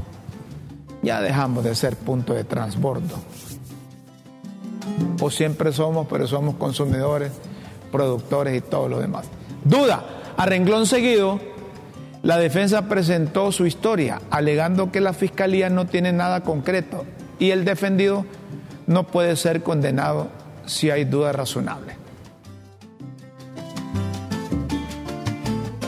[1.01, 3.15] Ya dejamos de ser punto de transbordo.
[5.22, 7.31] O siempre somos, pero somos consumidores,
[7.91, 9.27] productores y todo lo demás.
[9.63, 10.03] Duda,
[10.38, 11.39] a renglón seguido,
[12.23, 17.05] la defensa presentó su historia, alegando que la fiscalía no tiene nada concreto
[17.39, 18.26] y el defendido
[18.88, 20.30] no puede ser condenado
[20.65, 22.05] si hay duda razonable.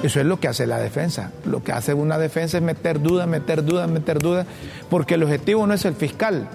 [0.03, 1.31] Eso es lo que hace la defensa.
[1.45, 4.45] Lo que hace una defensa es meter dudas, meter dudas, meter dudas,
[4.89, 6.47] porque el objetivo no es el fiscal,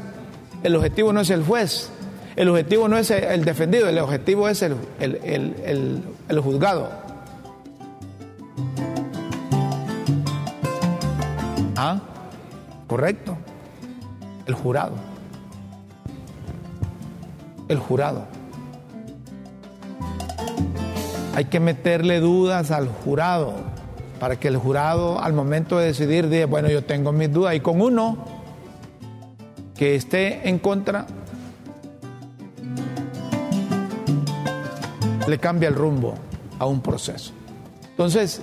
[0.62, 1.90] el objetivo no es el juez,
[2.36, 6.90] el objetivo no es el defendido, el objetivo es el, el juzgado.
[11.77, 12.01] ¿Ah?
[12.86, 13.36] Correcto.
[14.47, 14.94] El jurado.
[17.69, 18.41] El jurado.
[21.35, 23.55] Hay que meterle dudas al jurado
[24.21, 27.61] para que el jurado al momento de decidir diga, bueno, yo tengo mis dudas y
[27.61, 28.19] con uno
[29.77, 31.07] que esté en contra,
[35.27, 36.15] le cambia el rumbo
[36.59, 37.33] a un proceso.
[37.91, 38.43] Entonces,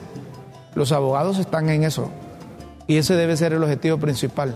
[0.76, 2.10] los abogados están en eso
[2.88, 4.56] y ese debe ser el objetivo principal.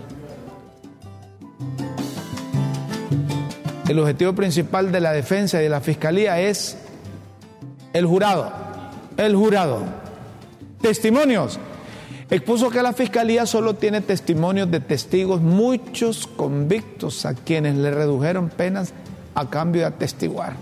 [3.88, 6.83] El objetivo principal de la defensa y de la fiscalía es
[7.94, 8.52] el jurado,
[9.16, 9.84] el jurado.
[10.82, 11.58] Testimonios.
[12.28, 18.48] Expuso que la fiscalía solo tiene testimonios de testigos, muchos convictos a quienes le redujeron
[18.48, 18.92] penas
[19.34, 20.54] a cambio de atestiguar.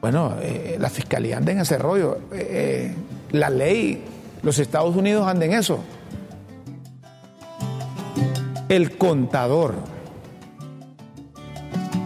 [0.00, 2.18] Bueno, eh, la fiscalía anda en ese rollo.
[2.32, 2.94] Eh, eh,
[3.32, 4.02] la ley,
[4.42, 5.80] los Estados Unidos andan en eso.
[8.70, 9.74] El contador.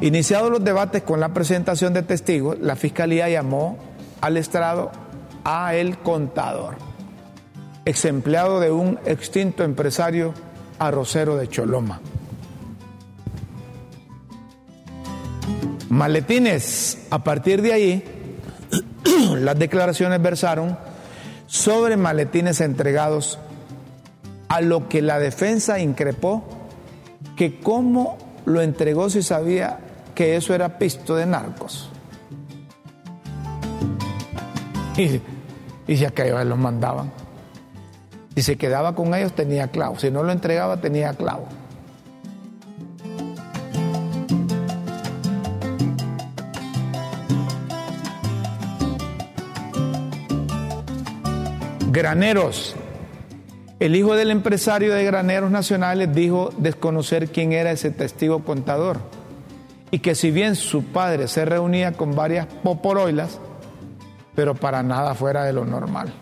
[0.05, 3.79] Iniciados los debates con la presentación de testigos, la fiscalía llamó
[4.21, 4.93] al estrado
[5.45, 6.77] a el contador,
[7.87, 10.35] ex empleado de un extinto empresario
[10.79, 12.03] arrocero de Choloma.
[15.89, 18.05] Maletines, a partir de ahí,
[19.39, 20.77] las declaraciones versaron
[21.47, 23.39] sobre maletines entregados
[24.49, 26.45] a lo que la defensa increpó
[27.37, 29.81] que cómo lo entregó si sabía
[30.15, 31.89] que eso era pisto de narcos.
[34.97, 35.21] Y,
[35.89, 37.11] y si a los mandaban.
[38.35, 41.47] Si se quedaba con ellos tenía clavo, si no lo entregaba tenía clavo.
[51.91, 52.75] Graneros.
[53.79, 58.99] El hijo del empresario de Graneros Nacionales dijo desconocer quién era ese testigo contador
[59.95, 63.39] y que si bien su padre se reunía con varias poporoilas,
[64.35, 66.13] pero para nada fuera de lo normal.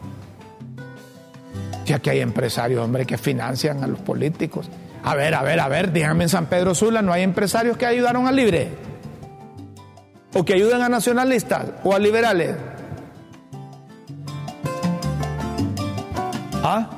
[1.86, 4.68] Ya que hay empresarios, hombre, que financian a los políticos.
[5.02, 7.86] A ver, a ver, a ver, díganme en San Pedro Sula, ¿no hay empresarios que
[7.86, 8.72] ayudaron al libre?
[10.34, 12.54] ¿O que ayudan a nacionalistas o a liberales?
[16.62, 16.90] ¿Ah?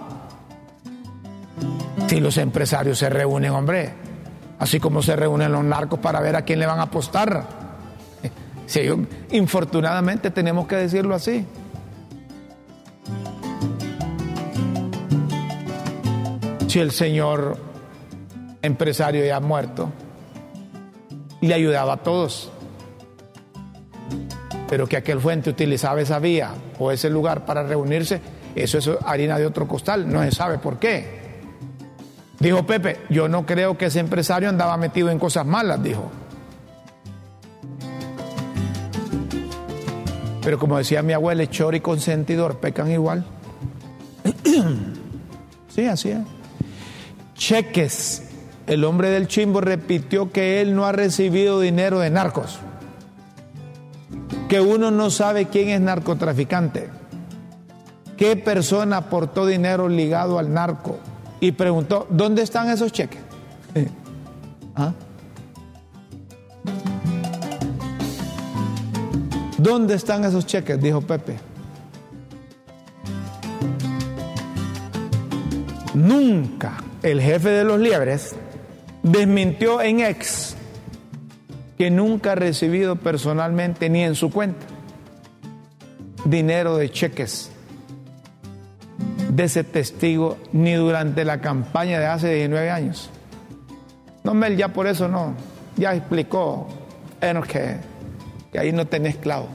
[2.08, 4.03] Si los empresarios se reúnen, hombre,
[4.58, 7.46] así como se reúnen los narcos para ver a quién le van a apostar.
[9.30, 11.46] Infortunadamente tenemos que decirlo así.
[16.66, 17.56] Si el señor
[18.62, 19.92] empresario ya muerto,
[21.40, 22.50] le ayudaba a todos,
[24.68, 28.20] pero que aquel fuente utilizaba esa vía o ese lugar para reunirse,
[28.56, 31.23] eso es harina de otro costal, no se sabe por qué.
[32.40, 36.10] Dijo Pepe, yo no creo que ese empresario andaba metido en cosas malas, dijo.
[40.42, 43.24] Pero como decía mi abuela, chor y consentidor pecan igual.
[45.68, 46.20] sí, así es.
[47.34, 48.22] Cheques.
[48.66, 52.58] El hombre del chimbo repitió que él no ha recibido dinero de narcos.
[54.48, 56.90] Que uno no sabe quién es narcotraficante.
[58.16, 60.98] ¿Qué persona aportó dinero ligado al narco?
[61.44, 63.20] Y preguntó, ¿dónde están esos cheques?
[64.74, 64.94] ¿Ah?
[69.58, 70.80] ¿Dónde están esos cheques?
[70.80, 71.36] Dijo Pepe.
[75.92, 78.34] Nunca el jefe de los liebres
[79.02, 80.56] desmintió en ex
[81.76, 84.64] que nunca ha recibido personalmente ni en su cuenta
[86.24, 87.50] dinero de cheques
[89.34, 93.10] de ese testigo ni durante la campaña de hace 19 años.
[94.22, 95.34] No, Mel, ya por eso no.
[95.76, 96.68] Ya explicó
[97.48, 97.76] que,
[98.52, 99.48] que ahí no tenés clavo.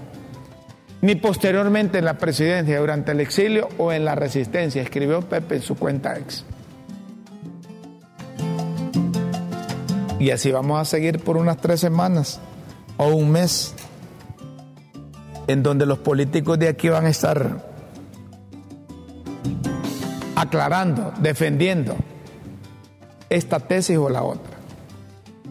[1.01, 5.61] Ni posteriormente en la presidencia, durante el exilio o en la resistencia, escribió Pepe en
[5.61, 6.43] su cuenta ex.
[10.19, 12.41] Y así vamos a seguir por unas tres semanas
[12.97, 13.73] o un mes,
[15.47, 17.68] en donde los políticos de aquí van a estar
[20.39, 21.97] aclarando, defendiendo
[23.29, 24.53] esta tesis o la otra.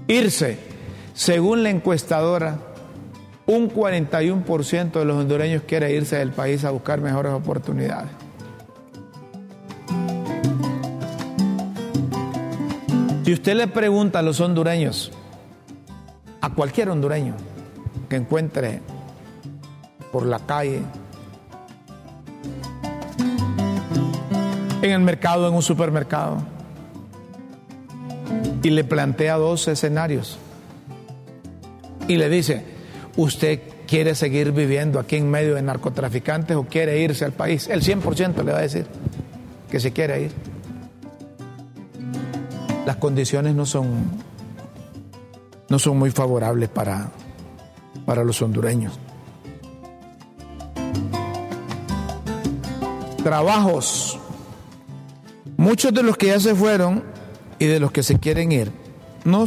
[0.07, 0.59] Irse,
[1.13, 2.59] según la encuestadora,
[3.47, 8.09] un 41% de los hondureños quiere irse del país a buscar mejores oportunidades.
[13.25, 15.13] Si usted le pregunta a los hondureños,
[16.41, 17.35] a cualquier hondureño
[18.09, 18.81] que encuentre
[20.11, 20.81] por la calle,
[24.83, 26.39] en el mercado, en un supermercado.
[28.63, 30.39] Y le plantea dos escenarios.
[32.07, 32.65] Y le dice,
[33.17, 37.69] ¿usted quiere seguir viviendo aquí en medio de narcotraficantes o quiere irse al país?
[37.69, 38.87] El 100% le va a decir
[39.71, 40.33] que se quiere ir.
[42.87, 43.89] Las condiciones no son,
[45.69, 47.11] no son muy favorables para,
[48.07, 48.99] para los hondureños.
[53.23, 54.18] Trabajos
[55.59, 57.03] Muchos de los que ya se fueron
[57.59, 58.71] y de los que se quieren ir,
[59.25, 59.45] no,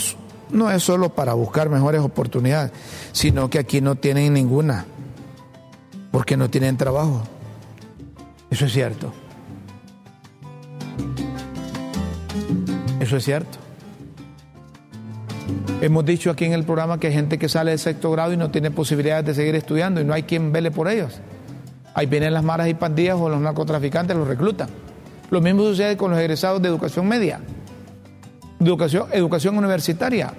[0.50, 2.74] no es solo para buscar mejores oportunidades,
[3.14, 4.86] sino que aquí no tienen ninguna,
[6.12, 7.24] porque no tienen trabajo.
[8.50, 9.14] Eso es cierto.
[13.00, 13.58] Eso es cierto.
[15.80, 18.38] Hemos dicho aquí en el programa que hay gente que sale de sexto grado y
[18.38, 21.22] no tiene posibilidades de seguir estudiando y no hay quien vele por ellos.
[21.94, 24.68] Ahí vienen las maras y pandillas o los narcotraficantes los reclutan.
[25.32, 27.40] Lo mismo sucede con los egresados de educación media,
[28.60, 30.34] educación, educación universitaria.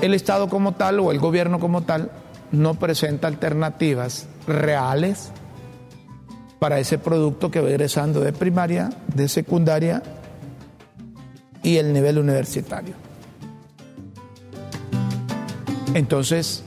[0.00, 2.10] El Estado como tal o el gobierno como tal
[2.50, 5.30] no presenta alternativas reales
[6.58, 10.02] para ese producto que va egresando de primaria, de secundaria
[11.62, 12.94] y el nivel universitario.
[15.94, 16.64] Entonces,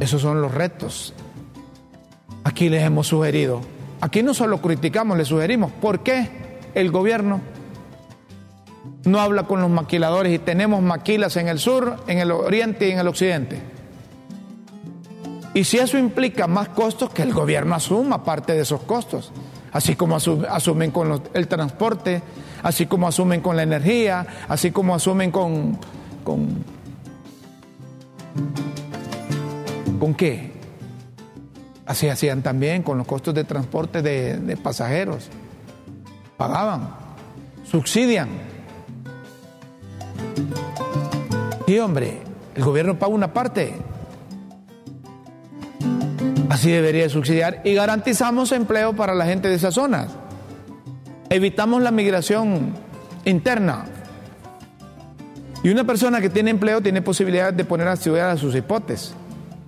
[0.00, 1.14] esos son los retos.
[2.42, 3.60] Aquí les hemos sugerido,
[4.00, 6.28] aquí no solo criticamos, les sugerimos, ¿por qué
[6.74, 7.40] el gobierno
[9.04, 12.92] no habla con los maquiladores y tenemos maquilas en el sur, en el oriente y
[12.92, 13.60] en el occidente?
[15.52, 19.32] Y si eso implica más costos, que el gobierno asuma parte de esos costos.
[19.72, 22.22] Así como asumen con el transporte,
[22.62, 25.78] así como asumen con la energía, así como asumen con...
[26.24, 26.64] ¿Con,
[30.00, 30.50] ¿con qué?
[31.86, 35.28] Así hacían también con los costos de transporte de, pasajeros.
[36.36, 36.94] Pagaban,
[37.70, 38.28] subsidian.
[41.66, 42.22] Y hombre,
[42.56, 43.74] el gobierno paga una parte,
[46.48, 50.08] Así debería subsidiar y garantizamos empleo para la gente de esas zonas.
[51.28, 52.74] Evitamos la migración
[53.24, 53.84] interna.
[55.62, 59.14] Y una persona que tiene empleo tiene posibilidad de poner a estudiar a sus hipótesis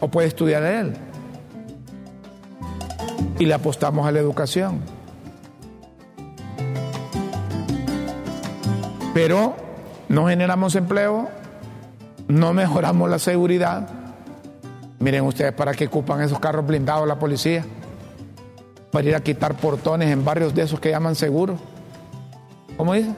[0.02, 0.92] o puede estudiar a él.
[3.38, 4.80] Y le apostamos a la educación.
[9.14, 9.56] Pero
[10.10, 11.30] no generamos empleo,
[12.28, 14.02] no mejoramos la seguridad
[15.02, 17.64] Miren ustedes para qué ocupan esos carros blindados la policía.
[18.92, 21.58] Para ir a quitar portones en barrios de esos que llaman seguros.
[22.76, 23.10] ¿Cómo dice?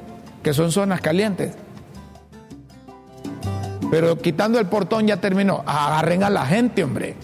[0.42, 1.54] Que son zonas calientes.
[3.94, 5.62] Pero quitando el portón ya terminó.
[5.64, 7.14] Agarren a la gente, hombre.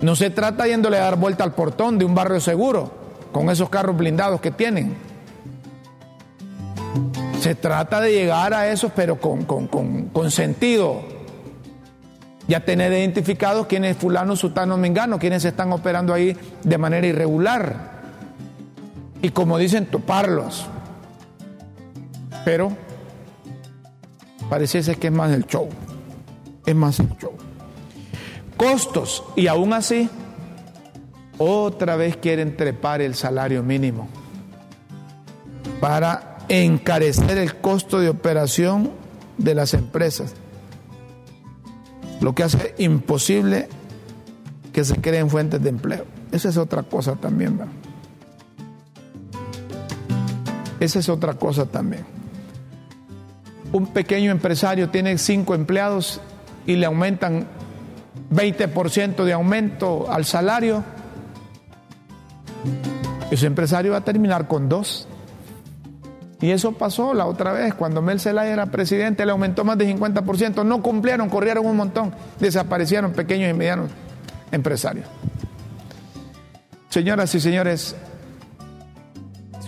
[0.00, 2.90] No se trata yéndole a dar vuelta al portón de un barrio seguro,
[3.30, 4.96] con esos carros blindados que tienen.
[7.38, 9.66] Se trata de llegar a esos, pero con, con,
[10.08, 11.02] con sentido
[12.46, 16.34] ya tener identificados quiénes fulano, sutano, mengano, quienes están operando ahí
[16.64, 17.90] de manera irregular.
[19.20, 20.64] Y como dicen, toparlos.
[22.46, 22.87] Pero
[24.48, 25.68] pareciese que es más el show.
[26.66, 27.32] Es más el show.
[28.56, 29.24] Costos.
[29.36, 30.08] Y aún así,
[31.38, 34.08] otra vez quieren trepar el salario mínimo
[35.80, 38.90] para encarecer el costo de operación
[39.36, 40.34] de las empresas
[42.20, 43.68] lo que hace imposible
[44.72, 46.04] que se creen fuentes de empleo.
[46.32, 47.72] Esa es otra cosa también, ¿verdad?
[50.80, 52.17] Esa es otra cosa también.
[53.72, 56.20] Un pequeño empresario tiene cinco empleados
[56.66, 57.46] y le aumentan
[58.30, 60.84] 20% de aumento al salario.
[63.30, 65.06] Ese empresario va a terminar con dos.
[66.40, 69.92] Y eso pasó la otra vez, cuando Mel Zelaya era presidente, le aumentó más de
[69.92, 70.64] 50%.
[70.64, 73.90] No cumplieron, corrieron un montón, desaparecieron pequeños y medianos
[74.52, 75.06] empresarios.
[76.88, 77.96] Señoras y señores,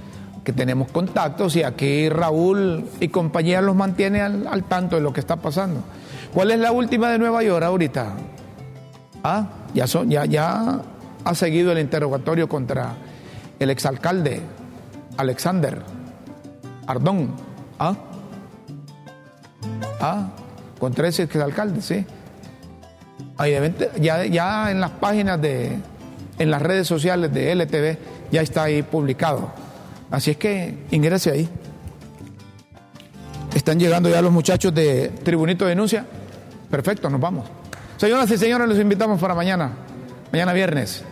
[0.44, 5.14] que tenemos contactos y aquí Raúl y compañía los mantiene al, al tanto de lo
[5.14, 5.82] que está pasando.
[6.34, 8.14] ¿Cuál es la última de Nueva York ahorita?
[9.24, 10.82] Ah, ya, son, ya, ya
[11.24, 12.96] ha seguido el interrogatorio contra
[13.60, 14.42] el exalcalde
[15.18, 15.84] Alexander
[16.88, 17.30] Ardón.
[17.78, 17.96] Ah,
[20.00, 20.30] ah
[20.80, 22.06] contra ese exalcalde, sí.
[23.48, 25.78] Ya, ya en las páginas de,
[26.40, 27.98] en las redes sociales de LTV,
[28.32, 29.52] ya está ahí publicado.
[30.10, 31.50] Así es que ingrese ahí.
[33.56, 36.06] Están llegando ya los muchachos de Tribunito de Denuncia.
[36.70, 37.46] Perfecto, nos vamos.
[37.98, 39.72] Señoras y señores, los invitamos para mañana,
[40.32, 41.04] mañana viernes,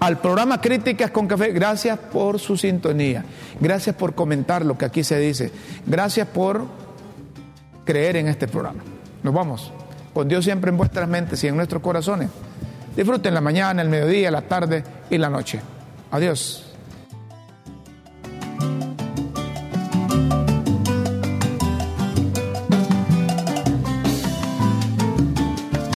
[0.00, 1.52] al programa Críticas con Café.
[1.52, 3.24] Gracias por su sintonía.
[3.60, 5.50] Gracias por comentar lo que aquí se dice.
[5.86, 6.64] Gracias por
[7.84, 8.82] creer en este programa.
[9.22, 9.72] Nos vamos.
[10.18, 12.28] Con Dios siempre en vuestras mentes y en nuestros corazones.
[12.96, 15.60] Disfruten la mañana, el mediodía, la tarde y la noche.
[16.10, 16.67] Adiós.